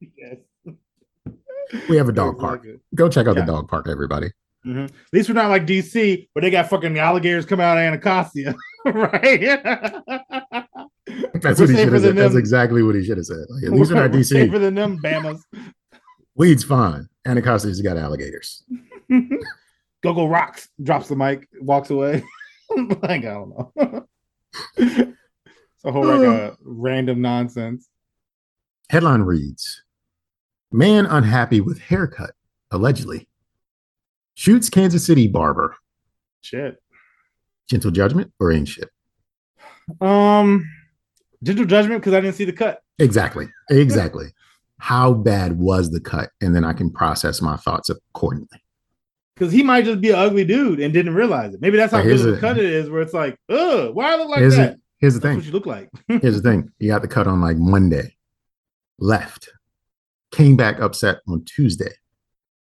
[0.00, 0.36] yes.
[1.88, 2.66] We have a dog park.
[2.94, 3.44] Go check out Yeah.
[3.44, 4.30] the dog park, everybody.
[4.66, 4.86] Mhm.
[4.86, 8.54] At least we're not like DC, where they got fucking alligators coming out of Anacostia,
[8.86, 9.40] right?
[11.34, 12.02] That's We're what he should have said.
[12.02, 13.44] than That's exactly what he should have said.
[13.50, 14.24] Like, at least we're not We're DC.
[14.32, 15.40] safer than them, Bamas.
[16.34, 17.08] Weed's fine.
[17.26, 18.64] Anacostia's got alligators.
[20.02, 22.24] Gogo rocks, drops the mic, walks away.
[23.02, 24.06] like I don't know.
[25.84, 27.88] It's a whole like a random nonsense.
[28.90, 29.82] Headline reads
[30.72, 32.32] Man unhappy with haircut,
[32.70, 33.28] allegedly.
[34.34, 35.76] Shoots Kansas City barber.
[36.40, 36.82] Shit.
[37.68, 38.88] Gentle judgment or ain't shit?
[40.00, 40.68] Um,
[41.42, 42.80] gentle judgment because I didn't see the cut.
[42.98, 43.48] Exactly.
[43.70, 44.26] Exactly.
[44.78, 46.30] How bad was the cut?
[46.42, 48.62] And then I can process my thoughts accordingly.
[49.34, 51.60] Because he might just be an ugly dude and didn't realize it.
[51.62, 53.94] Maybe that's how good here's of a a- cut it is, where it's like, ugh,
[53.94, 54.78] why I look like that?
[55.04, 55.36] Here's the That's thing.
[55.36, 55.90] what you look like.
[56.22, 56.70] Here's the thing.
[56.78, 58.16] You got the cut on like Monday,
[58.98, 59.50] left,
[60.32, 61.92] came back upset on Tuesday.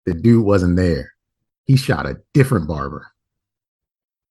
[0.06, 1.12] The dude wasn't there.
[1.64, 3.06] He shot a different barber.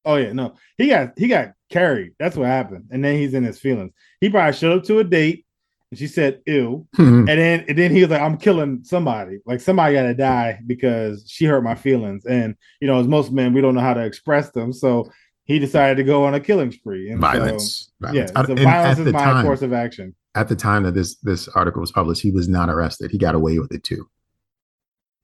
[0.05, 2.13] Oh yeah, no, he got he got carried.
[2.19, 3.91] That's what happened, and then he's in his feelings.
[4.21, 5.45] He probably showed up to a date,
[5.91, 7.29] and she said, "Ew," Hmm.
[7.29, 9.37] and then and then he was like, "I'm killing somebody.
[9.45, 13.31] Like somebody got to die because she hurt my feelings." And you know, as most
[13.31, 15.11] men, we don't know how to express them, so
[15.49, 17.09] he decided to go on a killing spree.
[17.09, 17.91] And so, violence.
[18.01, 18.31] yeah, violence.
[18.35, 20.15] so and violence is my time, course of action.
[20.35, 23.11] at the time that this this article was published, he was not arrested.
[23.11, 24.07] He got away with it too.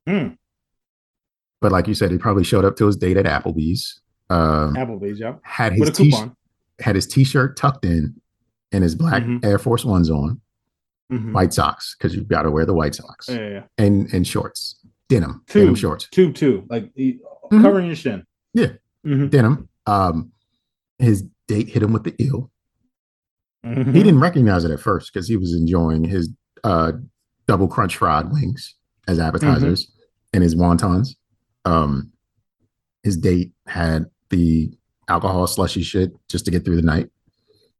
[0.07, 0.28] Hmm.
[1.61, 4.01] But like you said, he probably showed up to his date at Applebee's.
[4.30, 6.13] Um, Applebee's, yeah, had his t-
[6.80, 8.15] had his t-shirt tucked in
[8.71, 9.45] and his black Mhm.
[9.45, 10.41] Air Force Ones on,
[11.11, 11.32] Mhm.
[11.34, 13.63] white socks because you've got to wear the white socks Yeah, yeah, yeah.
[13.78, 15.59] and and shorts, denim, Two.
[15.59, 17.19] denim shorts, Two, two, like Mhm.
[17.61, 18.26] covering your shin.
[18.55, 18.73] Yeah.
[19.05, 19.30] Mhm.
[19.30, 19.69] denim.
[19.86, 20.31] Um,
[20.99, 22.51] his date hit him with the ill.
[23.65, 23.93] Mhm.
[23.93, 26.29] He didn't recognize it at first because he was enjoying his
[26.63, 26.93] uh,
[27.47, 28.75] double crunch fried wings
[29.07, 29.91] as appetizers
[30.33, 31.09] and his wontons.
[31.65, 32.11] Um,
[33.03, 34.71] his date had the
[35.07, 37.09] alcohol slushy shit just to get through the night.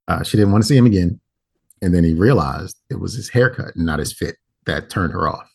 [0.08, 1.20] Uh, she didn't want to see him again.
[1.82, 5.28] And then he realized it was his haircut and not his fit that turned her
[5.28, 5.52] off.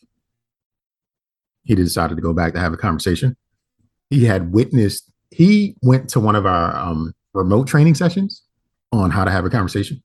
[1.63, 3.35] He decided to go back to have a conversation.
[4.09, 8.43] He had witnessed, he went to one of our um, remote training sessions
[8.91, 10.01] on how to have a conversation,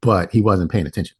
[0.00, 1.16] but he wasn't paying attention.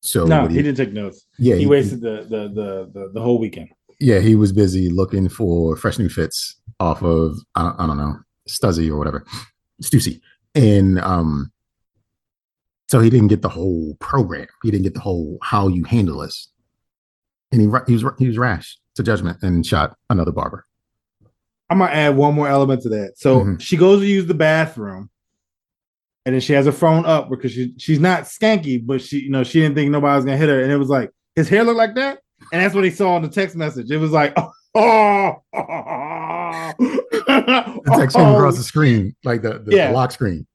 [0.00, 1.26] So No, what he didn't take notes.
[1.38, 3.70] Yeah, He wasted the the the the, the whole weekend.
[4.00, 7.96] yeah, he was busy looking for fresh new fits off of I don't, I don't
[7.96, 8.16] know
[8.48, 9.24] Stuzzy or whatever,
[9.82, 10.20] Stussy,
[10.54, 11.50] and um,
[12.88, 14.46] So he didn't get the whole program.
[14.62, 16.48] He didn't get the whole how you handle this.
[17.50, 20.66] And he he was he was rash to judgment and shot another barber.
[21.70, 23.14] I'm gonna add one more element to that.
[23.16, 23.60] So Mhm.
[23.60, 25.08] she goes to use the bathroom,
[26.26, 29.30] and then she has her phone up because she she's not skanky, but she you
[29.30, 31.64] know she didn't think nobody was gonna hit her, and it was like his hair
[31.64, 32.20] looked like that,
[32.52, 33.90] and that's what he saw in the text message.
[33.90, 34.36] It was like,
[34.74, 39.76] oh, oh, The text came across the screen, like the, the, Oh.
[39.76, 39.90] Yeah.
[39.90, 40.46] lock screen.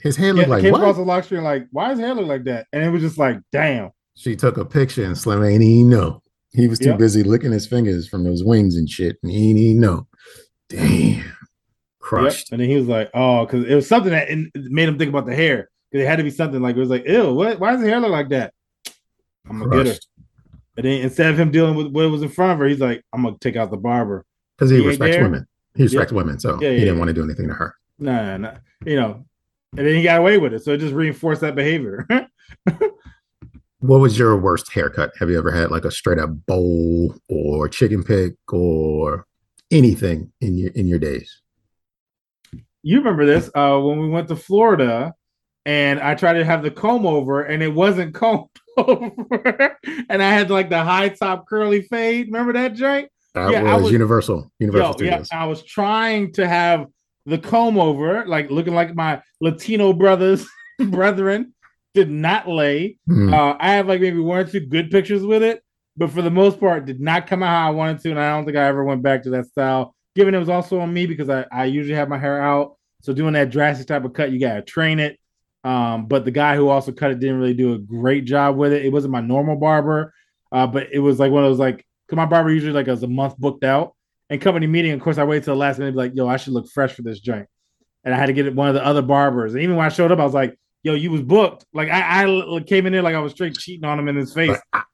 [0.00, 0.78] His hair looked it like came what?
[0.80, 2.66] across the lock screen like, why does his hair look like that?
[2.72, 3.90] And it was just like, damn.
[4.16, 6.22] She took a picture and Slim ain't even know.
[6.52, 6.98] He was too Yep.
[6.98, 10.06] busy licking his fingers from those wings and shit, and he ain't even know.
[10.70, 11.24] Damn, Yep.
[12.00, 12.52] crushed.
[12.52, 15.26] And then he was like, oh, because it was something that made him think about
[15.26, 15.68] the hair.
[15.90, 17.58] Because it had to be something like it was like, ew, what?
[17.60, 18.54] Why does his hair look like that?
[19.48, 19.92] I'm gonna get her.
[19.92, 20.08] Crushed.
[20.76, 23.02] And then instead of him dealing with what was in front of her, he's like,
[23.12, 24.24] I'm gonna take out the barber.
[24.56, 25.46] Because he, He respects women.
[25.74, 26.98] He respects women, so Yeah, he didn't yeah.
[26.98, 27.74] want to do anything to her.
[27.98, 28.54] Nah, nah,
[28.86, 29.24] you know.
[29.76, 30.64] And then he got away with it.
[30.64, 32.06] So it just reinforced that behavior.
[33.82, 35.12] What was your worst haircut?
[35.18, 39.26] Have you ever had like a straight up bowl or chicken pick or
[39.70, 41.40] anything in your in your days?
[42.82, 45.12] you remember this uh when we went to Florida
[45.66, 48.48] and I tried to have the comb over and it wasn't combed
[48.78, 49.76] over.
[50.08, 52.28] and I had like the high top curly fade.
[52.28, 53.10] Remember that joint?
[53.34, 54.50] That Yeah, I was, was- Universal.
[54.58, 55.28] Universal Yo, yeah, Studios.
[55.32, 56.86] I was trying to have
[57.26, 60.46] the comb over, like looking like my Latino brothers,
[60.78, 61.52] brethren,
[61.92, 62.96] did not lay.
[63.06, 63.32] Hmm.
[63.34, 65.62] Uh, I have like maybe one or two good pictures with it,
[65.96, 68.34] but for the most part, did not come out how I wanted to, and I
[68.34, 69.94] don't think I ever went back to that style.
[70.14, 73.12] Given it was also on me because I, I usually have my hair out, so
[73.12, 75.18] doing that drastic type of cut, you gotta train it.
[75.62, 78.72] Um, but the guy who also cut it didn't really do a great job with
[78.72, 78.84] it.
[78.84, 80.14] It wasn't my normal barber,
[80.52, 83.02] uh, but it was like one of those like, cause my barber usually like was
[83.02, 83.94] a month booked out,
[84.30, 84.92] and company meeting.
[84.92, 87.02] Of course, I waited till the last minute, like, yo, I should look fresh for
[87.02, 87.46] this joint,
[88.04, 89.54] and I had to get it one of the other barbers.
[89.54, 91.66] And even when I showed up, I was like, yo, you was booked.
[91.74, 92.24] Like I
[92.66, 94.58] came in there like I was straight cheating on him in his face.
[94.72, 94.84] Like,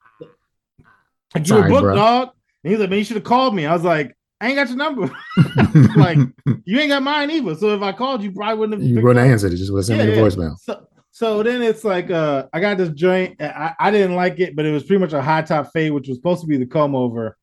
[1.35, 1.95] you were Sorry, booked, bro.
[1.95, 2.29] dog.
[2.63, 3.65] And he's like, man, you should have called me.
[3.65, 5.09] I was like, I ain't got your number.
[5.95, 6.17] like,
[6.65, 7.55] you ain't got mine either.
[7.55, 8.89] So if I called you, probably wouldn't have.
[8.89, 9.31] you wouldn't up.
[9.31, 10.29] answer it, just was sending Yeah, me a yeah.
[10.29, 10.57] voicemail.
[10.59, 13.41] So, so then it's like uh I got this joint.
[13.41, 16.07] I, I didn't like it, but it was pretty much a high top fade, which
[16.07, 17.35] was supposed to be the comb over.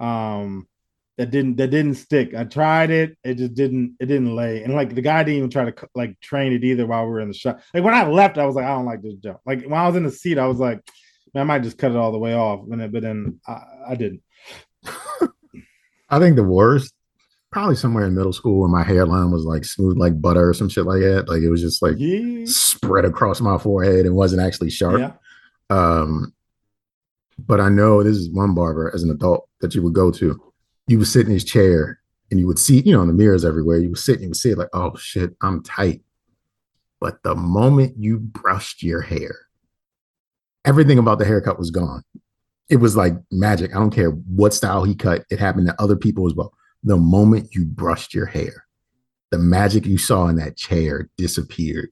[0.00, 0.66] Um
[1.18, 2.34] that didn't that didn't stick.
[2.34, 4.64] I tried it, it just didn't it didn't lay.
[4.64, 7.20] And like the guy didn't even try to like train it either while we were
[7.20, 7.60] in the shop.
[7.74, 9.38] Like when I left, I was like, I don't like this jump.
[9.46, 10.80] Like when I was in the seat, I was like,
[11.34, 12.64] I might just cut it all the way off.
[12.66, 14.22] But then I, I didn't.
[16.08, 16.92] I think the worst,
[17.52, 20.68] probably somewhere in middle school when my hairline was like smooth like butter or some
[20.68, 21.28] shit like that.
[21.28, 22.44] Like it was just like Yeah.
[22.46, 24.98] spread across my forehead and wasn't actually sharp.
[25.00, 25.12] Yeah.
[25.70, 26.32] Um,
[27.38, 30.40] but I know this is one barber as an adult that you would go to.
[30.88, 32.00] You would sit in his chair
[32.30, 33.78] and you would see, you know, in the mirrors everywhere.
[33.78, 36.02] You would sit and you would see it like, oh shit, I'm tight.
[37.00, 39.34] But the moment you brushed your hair,
[40.64, 42.02] everything about the haircut was gone.
[42.68, 43.74] It was like magic.
[43.74, 45.24] I don't care what style he cut.
[45.30, 46.52] It happened to other people as well.
[46.84, 48.64] The moment you brushed your hair,
[49.30, 51.90] the magic you saw in that chair disappeared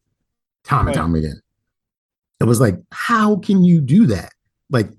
[0.65, 1.41] time and time again.
[2.41, 4.33] It was like, how can you do that?
[4.71, 4.91] Like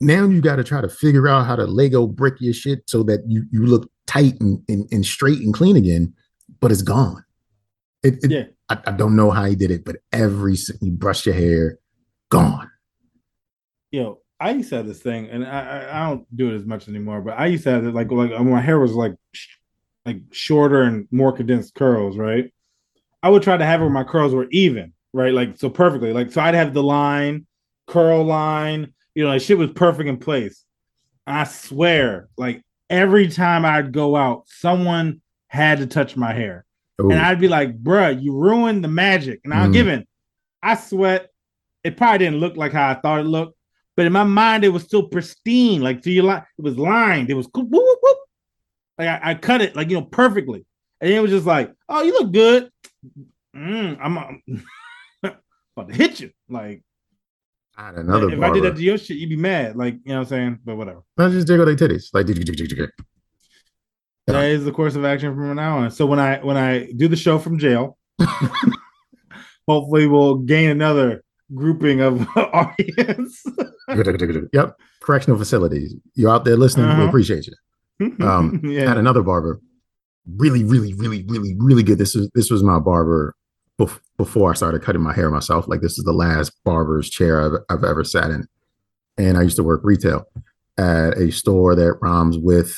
[0.00, 3.02] now you got to try to figure out how to Lego brick your shit so
[3.04, 6.12] that you you look tight and, and, and straight and clean again,
[6.60, 7.24] but it's gone.
[8.02, 8.44] It, it- Yeah.
[8.68, 11.78] I, I don't know how he did it, but every you brush your hair,
[12.30, 12.70] gone.
[13.90, 16.88] Yo, I used to have this thing, and I, I don't do it as much
[16.88, 17.20] anymore.
[17.20, 19.14] But I used to have it like like my hair was like
[20.06, 22.52] like shorter and more condensed curls, right?
[23.22, 25.32] I would try to have it where my curls were even, right?
[25.34, 26.12] Like so perfectly.
[26.12, 27.46] Like so, I'd have the line,
[27.86, 30.64] curl line, you know, like shit was perfect in place.
[31.26, 36.64] I swear, like every time I'd go out, someone had to touch my hair.
[37.02, 37.10] Ooh.
[37.10, 39.40] And I'd be like, bruh, you ruined the magic.
[39.44, 39.74] And I'm Mm.
[39.74, 40.06] giving,
[40.62, 41.28] I sweat.
[41.84, 43.56] It probably didn't look like how I thought it looked,
[44.00, 45.82] but in my mind, it was still pristine.
[45.82, 47.28] Like to your line, it was lined.
[47.28, 48.18] It was whoop, whoop, whoop.
[48.96, 50.64] like I, I cut it like you know perfectly,
[51.02, 52.70] and it was just like, oh, you look good.
[53.54, 54.42] Mm, I'm, I'm
[55.76, 56.30] about to hit you.
[56.48, 56.82] Like
[57.76, 59.76] I had another if I did that to your shit, you'd be mad.
[59.76, 60.58] Like you know what I'm saying?
[60.64, 61.02] But whatever.
[61.18, 62.08] I just jiggle their titties.
[62.14, 62.26] Like.
[64.28, 65.90] That is the course of action from now on.
[65.90, 67.98] So when I when I do the show from jail,
[69.68, 71.22] hopefully we'll gain another
[71.54, 73.42] grouping of audience.
[74.52, 74.76] Yep.
[75.02, 75.94] Correctional facilities.
[76.14, 76.86] You're out there listening?
[76.86, 77.08] We Uh-huh.
[77.08, 78.16] appreciate you.
[78.24, 78.86] Um, yeah.
[78.88, 79.60] had another barber,
[80.36, 81.98] really, really, really, really, really good.
[81.98, 83.34] This is this was my barber
[83.80, 85.66] bef- before I started cutting my hair myself.
[85.66, 88.46] Like this is the last barber's chair I've, I've ever sat in,
[89.18, 90.24] and I used to work retail
[90.78, 92.72] at a store that rhymes with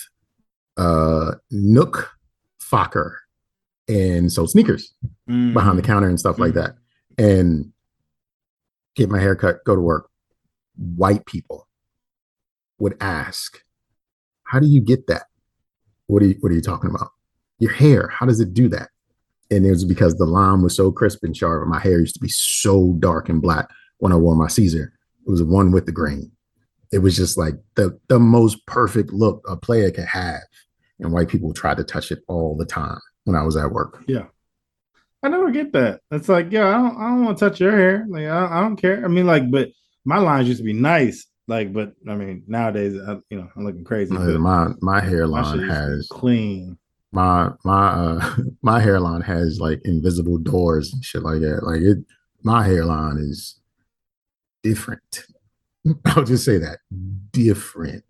[0.79, 2.11] uh, Nook
[2.63, 3.17] Fokker,
[3.89, 4.93] and sold sneakers
[5.29, 5.53] Mm.
[5.53, 6.75] behind the counter and stuff like that.
[7.19, 7.72] And
[8.95, 10.09] get my hair cut, go to work.
[10.77, 11.69] White people
[12.79, 13.63] would ask,
[14.45, 15.25] How do you get that?
[16.07, 17.11] What are you what are you talking about?
[17.59, 18.89] Your hair, how does it do that?
[19.51, 21.67] And it was because the line was so crisp and sharp.
[21.69, 23.69] My hair used to be so dark and black
[23.99, 24.93] when I wore my Caesar.
[25.27, 26.33] It was one with the grain.
[26.91, 30.41] It was just like the the most perfect look a player could have.
[30.99, 34.03] And white people tried to touch it all the time when I was at work.
[34.07, 34.27] Yeah.
[35.23, 36.01] I never get that.
[36.11, 38.05] It's like, yeah, I don't, I don't want to touch your hair.
[38.09, 39.05] Like, I, I don't care.
[39.05, 39.69] I mean, like, but
[40.05, 41.27] my lines used to be nice.
[41.47, 44.13] Like, but I mean, nowadays, I, you know, I'm looking crazy.
[44.13, 46.79] My my my hairline shit used to be has clean.
[47.11, 51.63] my my uh my hairline has like invisible doors and shit like that.
[51.63, 51.99] Like it
[52.43, 53.61] my hairline is
[54.63, 55.25] different.
[56.07, 56.79] I'll just say that.
[57.33, 58.05] Different.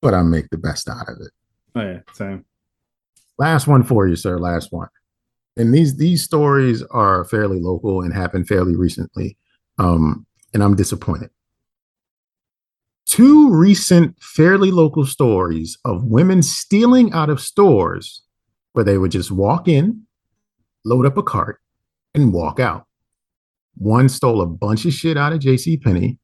[0.00, 1.32] But I make the best out of it.
[1.74, 2.44] Oh yeah, same.
[3.38, 4.38] Last one for you, sir.
[4.38, 4.88] Last one.
[5.56, 9.36] And these these stories are fairly local and happened fairly recently.
[9.78, 11.30] Um, and I'm disappointed.
[13.06, 18.22] Two recent fairly local stories of women stealing out of stores
[18.72, 20.02] where they would just walk in,
[20.84, 21.60] load up a cart,
[22.14, 22.86] and walk out.
[23.76, 26.18] One stole a bunch of shit out of JC Penney,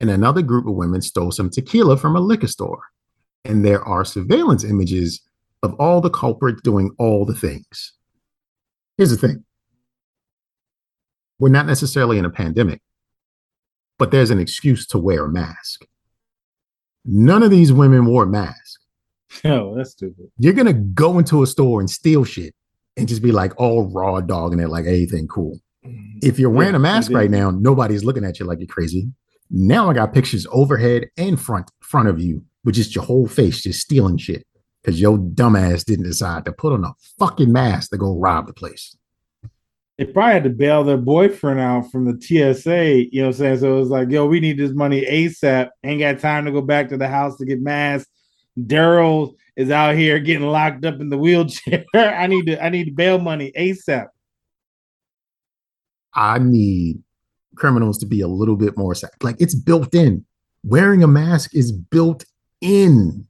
[0.00, 2.82] and another group of women stole some tequila from a liquor store.
[3.44, 5.20] And there are surveillance images
[5.62, 7.92] of all the culprits doing all the things.
[8.96, 9.44] Here's the thing
[11.38, 12.80] we're not necessarily in a pandemic,
[13.98, 15.84] but there's an excuse to wear a mask.
[17.04, 18.78] None of these women wore masks.
[19.44, 20.30] Oh, that's stupid.
[20.38, 22.54] You're going to go into a store and steal shit
[22.96, 25.60] and just be like all raw dogging it like anything cool.
[26.22, 29.10] If you're wearing a mask right now, nobody's looking at you like you're crazy.
[29.50, 33.60] Now I got pictures overhead and front front of you with just your whole face
[33.60, 34.45] just stealing shit
[34.86, 38.52] because your dumbass didn't decide to put on a fucking mask to go rob the
[38.52, 38.96] place.
[39.98, 43.06] They probably had to bail their boyfriend out from the TSA.
[43.12, 43.58] You know what I'm saying?
[43.58, 45.70] So it was like, yo, we need this money ASAP.
[45.82, 48.08] Ain't got time to go back to the house to get masked.
[48.56, 51.84] Daryl is out here getting locked up in the wheelchair.
[51.94, 54.06] I need to I need bail money ASAP.
[56.14, 57.02] I need
[57.56, 60.24] criminals to be a little bit more sa- like it's built in.
[60.62, 62.24] Wearing a mask is built
[62.60, 63.25] in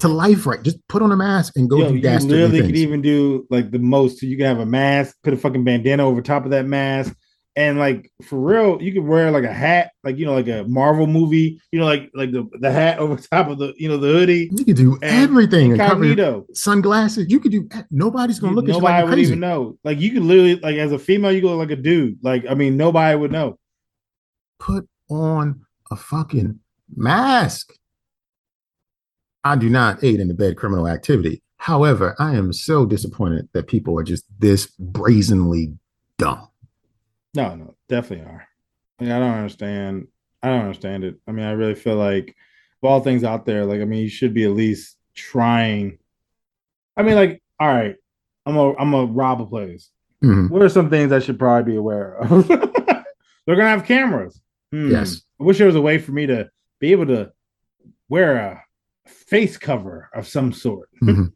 [0.00, 0.62] to life, right?
[0.62, 3.46] Just put on a mask and go Yo, do you dastardly literally could even do
[3.50, 4.18] like the most.
[4.18, 7.14] So you can have a mask, put a fucking bandana over top of that mask,
[7.54, 10.64] and like for real, you could wear like a hat, like you know, like a
[10.66, 13.96] Marvel movie, you know, like like the, the hat over top of the you know
[13.98, 14.48] the hoodie.
[14.52, 16.46] you could do And everything and Incognito.
[16.54, 17.26] sunglasses.
[17.28, 17.68] You could do.
[17.90, 19.28] Nobody's gonna look at you nobody like would crazy.
[19.28, 19.78] even know.
[19.84, 22.18] Like you could literally, like as a female, you go like a dude.
[22.22, 23.58] Like I mean, nobody would know.
[24.58, 26.58] Put on a fucking
[26.96, 27.72] mask.
[29.44, 31.42] I do not aid in the bed criminal activity.
[31.56, 35.74] However, I am so disappointed that people are just this brazenly
[36.18, 36.48] dumb.
[37.34, 38.46] No, no, definitely are.
[39.00, 40.08] Like, I don't understand.
[40.42, 41.20] I don't understand it.
[41.26, 42.36] I mean, I really feel like
[42.82, 45.98] of all things out there, like I mean, you should be at least trying.
[46.96, 47.96] I mean, like, all right,
[48.44, 49.90] I'm a I'm a rob a place.
[50.22, 50.50] Mhm.
[50.50, 52.46] What are some things I should probably be aware of?
[52.48, 54.40] They're gonna have cameras.
[54.72, 54.90] Hmm.
[54.90, 55.22] Yes.
[55.40, 57.32] I wish there was a way for me to be able to
[58.08, 58.64] wear a
[59.06, 60.88] face cover of some sort.
[61.02, 61.32] Mhm.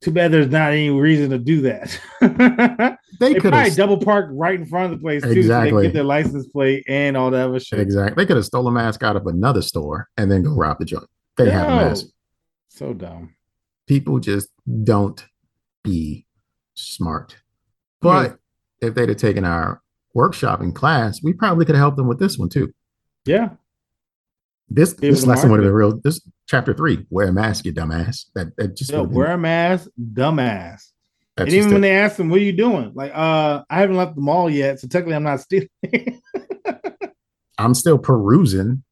[0.00, 2.00] Too bad there's not any reason to do that.
[3.20, 5.34] They they could probably have double park right in front of the place too, so
[5.34, 5.82] they Exactly.
[5.84, 7.78] get their license plate and all that other shit.
[7.78, 8.20] exactly.
[8.20, 10.86] They could have stole a mask out of another store and then go rob the
[10.86, 11.06] joint.
[11.36, 12.06] They have a mask.
[12.68, 13.34] So dumb.
[13.86, 14.48] People just
[14.82, 15.24] don't
[15.84, 16.26] be
[16.74, 17.36] smart.
[18.00, 18.38] But
[18.80, 19.82] if they'd have taken our
[20.14, 22.72] workshop in class, we probably could have helped them with this one too.
[23.26, 23.50] Yeah.
[24.68, 26.00] This able this lesson would have been real.
[26.02, 28.26] This chapter three, wear a mask, you dumbass.
[28.34, 30.82] That that just Yo, wear a mask, dumbass.
[31.36, 32.92] that's and even when they ask them, what are you doing?
[32.94, 35.68] Like, uh, I haven't left the mall yet, so technically I'm not stealing.
[37.58, 38.82] I'm still perusing.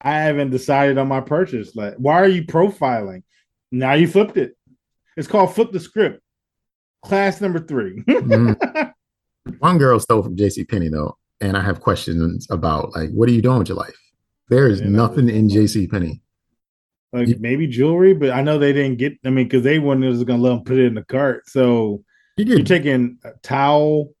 [0.00, 1.74] I haven't decided on my purchase.
[1.76, 3.22] Like, why are you profiling?
[3.72, 4.56] Now you flipped it.
[5.16, 6.22] It's called flip the script.
[7.02, 8.02] Class number three.
[8.02, 8.92] Mhm.
[9.58, 13.32] One girl stole from JC Penney though, and I have questions about like, what are
[13.32, 13.96] you doing with your life?
[14.50, 16.20] There is nothing was- in JC Penney.
[17.12, 19.14] like You- maybe jewelry, but I know they didn't get.
[19.24, 21.48] I mean, because they weren't just gonna let them put it in the cart.
[21.48, 22.04] So
[22.36, 24.12] You you're taking a towel.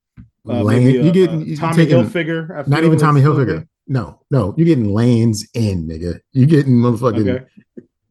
[0.48, 0.86] Uh, land.
[0.86, 2.66] a- You get a you Tommy taking Hilfiger.
[2.66, 3.66] Not even Tommy Hilfiger.
[3.86, 6.20] No, no, you're getting Lands' End, nigga.
[6.32, 7.44] You getting motherfucking Okay.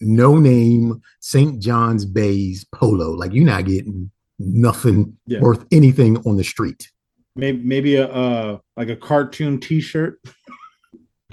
[0.02, 1.60] no name St.
[1.62, 3.12] John's Bay's polo.
[3.12, 5.40] Like you're not getting nothing Yeah.
[5.42, 6.90] worth anything on the street.
[7.36, 10.20] Maybe maybe a uh like a cartoon T-shirt.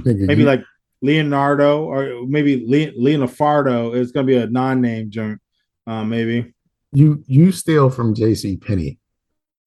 [0.00, 0.62] Nigga, Maybe you- like
[1.06, 3.94] Leonardo or maybe Le- Leonafardo.
[3.94, 5.40] It's gonna be a non-name joint.
[5.86, 6.52] Uh, maybe.
[6.92, 8.98] you you steal from JC Penney.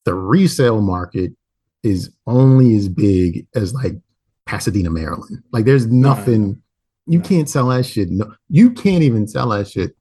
[0.06, 1.32] The resale market
[1.84, 3.94] is only as big as like
[4.46, 5.42] Pasadena, Maryland.
[5.54, 6.62] Like there's nothing
[7.06, 7.24] you No.
[7.26, 8.10] can't sell that shit.
[8.12, 9.96] No, you can't even sell that shit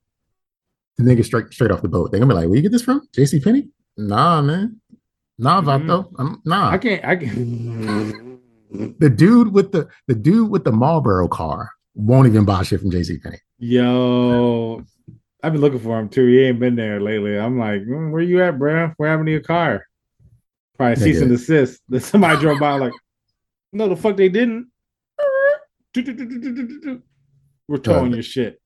[0.99, 2.11] The niggas straight straight off the boat.
[2.11, 3.03] They're gonna be like, where you get this from?
[3.17, 3.69] JC Penney?
[3.97, 4.81] Nah, man.
[5.39, 5.67] Nah, Mhm.
[5.87, 6.13] Vato.
[6.19, 6.71] I'm nah.
[6.71, 7.05] I can't.
[7.05, 8.25] I can.
[8.71, 12.91] the dude with the the dude with the Marlboro car won't even buy shit from
[12.91, 13.39] JC Penney.
[13.59, 14.85] Yo,
[15.43, 16.27] I've been looking for him too.
[16.27, 17.39] He ain't been there lately.
[17.39, 18.93] I'm like, "Mm, where you at, bro?
[18.97, 19.85] Where happened to your car?
[20.77, 21.23] Probably cease Nigga.
[21.23, 21.81] and desist.
[21.89, 22.93] That somebody drove by, like,
[23.73, 24.69] no, the fuck they didn't.
[27.67, 28.61] We're towing Uh, your shit.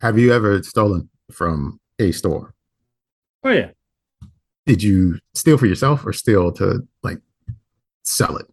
[0.00, 2.54] Have you ever stolen from a store?
[3.44, 3.70] Oh yeah.
[4.66, 7.20] Did you steal for yourself or steal to like
[8.02, 8.46] sell it?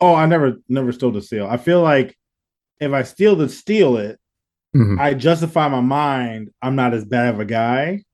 [0.00, 1.46] Oh, I never, never stole to seal.
[1.48, 2.16] I feel like
[2.80, 4.18] if I steal to steal it,
[4.76, 4.98] Mhm.
[5.00, 6.50] I justify my mind.
[6.62, 8.04] I'm not as bad of a guy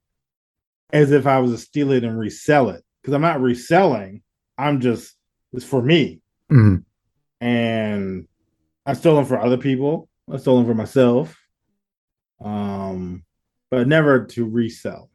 [0.93, 4.23] as if I was to steal it and resell it because I'm not reselling.
[4.57, 5.15] I'm just
[5.53, 6.85] it's for me, Mhm.
[7.41, 8.27] and
[8.87, 10.09] I stole them for other people.
[10.31, 11.37] I stole them for myself,
[12.41, 13.25] um,
[13.71, 15.11] but never to resell.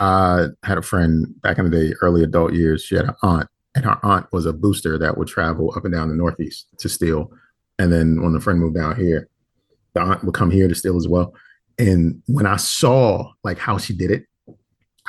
[0.00, 2.82] I had a friend back in the day, early adult years.
[2.82, 5.92] She had an aunt, and her aunt was a booster that would travel up and
[5.92, 7.30] down the Northeast to steal.
[7.78, 9.28] And then when the friend moved down here,
[9.94, 11.34] the aunt would come here to steal as well.
[11.78, 14.24] And when I saw like how she did it,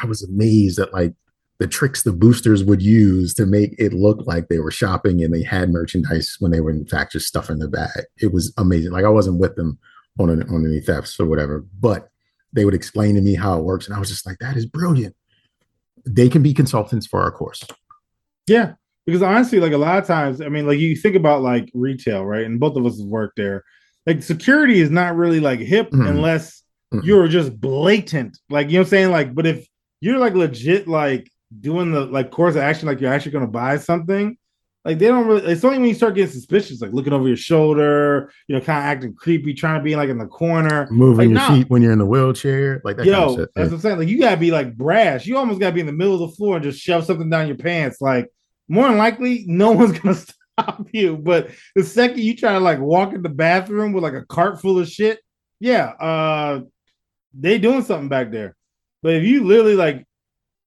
[0.01, 1.13] I was amazed at like
[1.59, 5.33] the tricks the boosters would use to make it look like they were shopping and
[5.33, 8.05] they had merchandise when they were in fact just stuffing their bag.
[8.17, 8.91] It was amazing.
[8.91, 9.77] Like I wasn't with them
[10.19, 12.10] on any, on any thefts or whatever, but
[12.53, 14.65] they would explain to me how it works, and I was just like, that is
[14.65, 15.15] brilliant.
[16.05, 17.63] They can be consultants for our course.
[18.47, 18.73] Yeah,
[19.05, 22.25] because honestly, like a lot of times, I mean, like you think about like retail,
[22.25, 22.45] right?
[22.45, 23.63] And both of us have worked there.
[24.05, 26.09] Like security is not really like hip Mhm.
[26.09, 27.03] unless Mhm.
[27.03, 28.37] you're just blatant.
[28.49, 29.11] Like you know what I'm saying?
[29.11, 29.67] Like, but if
[30.01, 31.29] you're like legit like
[31.59, 34.37] doing the like course of action, like you're actually gonna buy something,
[34.83, 37.37] like they don't really it's only when you start getting suspicious, like looking over your
[37.37, 40.87] shoulder, you know, kind of acting creepy, trying to be like in the corner.
[40.89, 41.55] Moving Like, your nah.
[41.55, 43.99] feet when you're in the wheelchair, like that Yo, kind of that's what I'm saying.
[43.99, 45.27] Like you gotta be like brash.
[45.27, 47.47] You almost gotta be in the middle of the floor and just shove something down
[47.47, 48.01] your pants.
[48.01, 48.27] Like
[48.67, 51.15] more than likely, no one's gonna stop you.
[51.15, 54.59] But the second you try to like walk in the bathroom with like a cart
[54.61, 55.19] full of shit,
[55.59, 56.61] yeah, uh
[57.33, 58.55] they doing something back there.
[59.03, 60.07] But if you literally like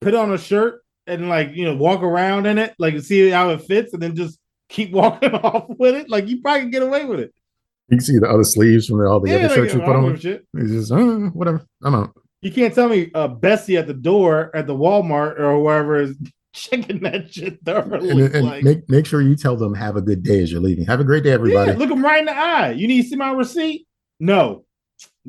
[0.01, 3.51] put on a shirt and like you know walk around in it, like see how
[3.51, 4.39] it fits, and then just
[4.69, 7.35] keep walking off with it, like you probably can get away with it.
[7.89, 9.97] You can see the other sleeves from all the yeah, other like, shirts you put
[9.97, 10.19] on.
[10.19, 10.47] shit.
[10.55, 11.67] It's just uh, whatever.
[11.83, 12.15] I'm out.
[12.41, 16.17] You can't tell me uh, Bessie at the door at the Walmart or whoever is
[16.53, 18.11] checking that shit thoroughly.
[18.11, 20.61] And, and like, make make sure you tell them have a good day as you're
[20.61, 20.87] leaving.
[20.87, 21.73] Have a great day, everybody.
[21.73, 22.71] yeah, look them right in the eye.
[22.73, 23.87] You need to see my receipt?
[24.21, 24.65] No.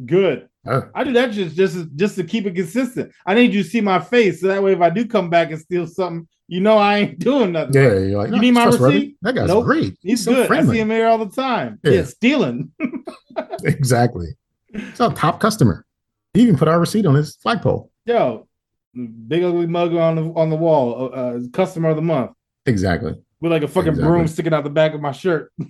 [0.04, 0.50] Good.
[0.68, 3.12] Uh, I do that just just just to keep it consistent.
[3.26, 5.52] I need you to see my face so that way if I do come back
[5.52, 7.76] and steal something, you know I ain't doing nothing.
[7.76, 9.16] yeah, you're like, You "No, need my receipt?
[9.22, 9.64] That guy's Nope.
[9.66, 9.98] great.
[10.02, 10.46] He's so good.
[10.46, 10.76] I friendly.
[10.76, 11.80] see him here all the time.
[11.84, 12.04] Yeah, Yeah.
[12.06, 12.72] stealing.
[13.64, 14.28] exactly.
[14.70, 15.86] It's our top customer.
[16.34, 17.89] He even put our receipt on his flagpole.
[18.06, 18.48] Yo,
[18.93, 20.96] big ugly mug on the on the wall.
[21.06, 22.32] Uh, uh, customer of the month
[22.66, 23.14] Exactly.
[23.39, 24.10] with like a fucking Exactly.
[24.12, 25.54] broom sticking out the back of my shirt.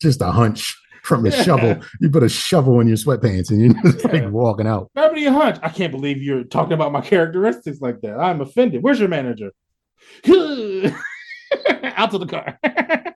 [0.00, 0.76] Just a hunch
[1.06, 1.42] from a Yeah.
[1.42, 1.80] shovel.
[2.00, 4.12] You put a shovel in your sweatpants and you're just Yeah.
[4.12, 4.90] like walking out.
[4.96, 5.56] Remember your hunch?
[5.62, 8.18] I can't believe you're talking about my characteristics like that.
[8.18, 8.82] I'm offended.
[8.82, 9.52] Where's your manager?
[10.26, 12.58] Out to the car.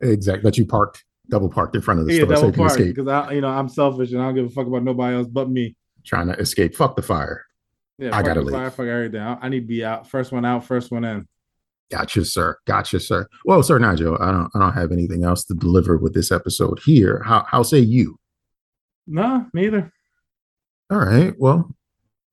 [0.00, 0.42] Exactly.
[0.42, 2.94] That you parked, double parked in front of the yeah, store so you can escape.
[2.94, 5.28] because I, you know, I'm selfish and I don't give a fuck about nobody else
[5.28, 5.76] but me.
[6.04, 6.74] Trying to escape.
[6.74, 7.46] Fuck the fire.
[7.98, 8.74] Yeah, I gotta the fire, leave.
[8.74, 9.20] fuck everything.
[9.20, 10.10] I, I need to be out.
[10.10, 11.26] First one out, first one in.
[11.90, 12.58] Gotcha, sir.
[12.66, 13.28] Gotcha, sir.
[13.44, 16.80] Well, sir Nigel, I don't I don't have anything else to deliver with this episode
[16.84, 17.22] here.
[17.24, 18.18] How how say you?
[19.06, 19.92] No, neither.
[20.90, 21.34] All right.
[21.38, 21.74] Well,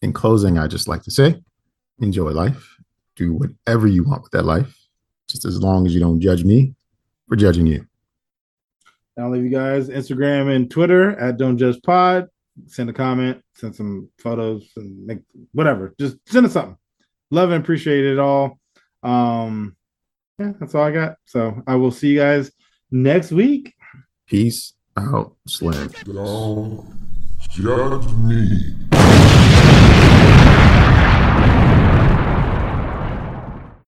[0.00, 1.42] In closing, I just like to say,
[2.00, 2.76] enjoy life.
[3.16, 4.74] Do whatever you want with that life,
[5.28, 6.74] just as long as you don't judge me
[7.28, 7.86] for judging you.
[9.18, 12.28] I'll leave you guys Instagram and Twitter at Don't Judge Pod.
[12.66, 15.18] Send a comment, send some photos, and make
[15.52, 15.94] whatever.
[15.98, 16.76] Just send us something.
[17.30, 18.58] Love and appreciate it all.
[19.02, 19.76] Um,
[20.38, 21.16] yeah, that's all I got.
[21.24, 22.50] So I will see you guys
[22.90, 23.74] next week.
[24.26, 25.90] Peace out, Slim.
[27.54, 28.81] Judge me.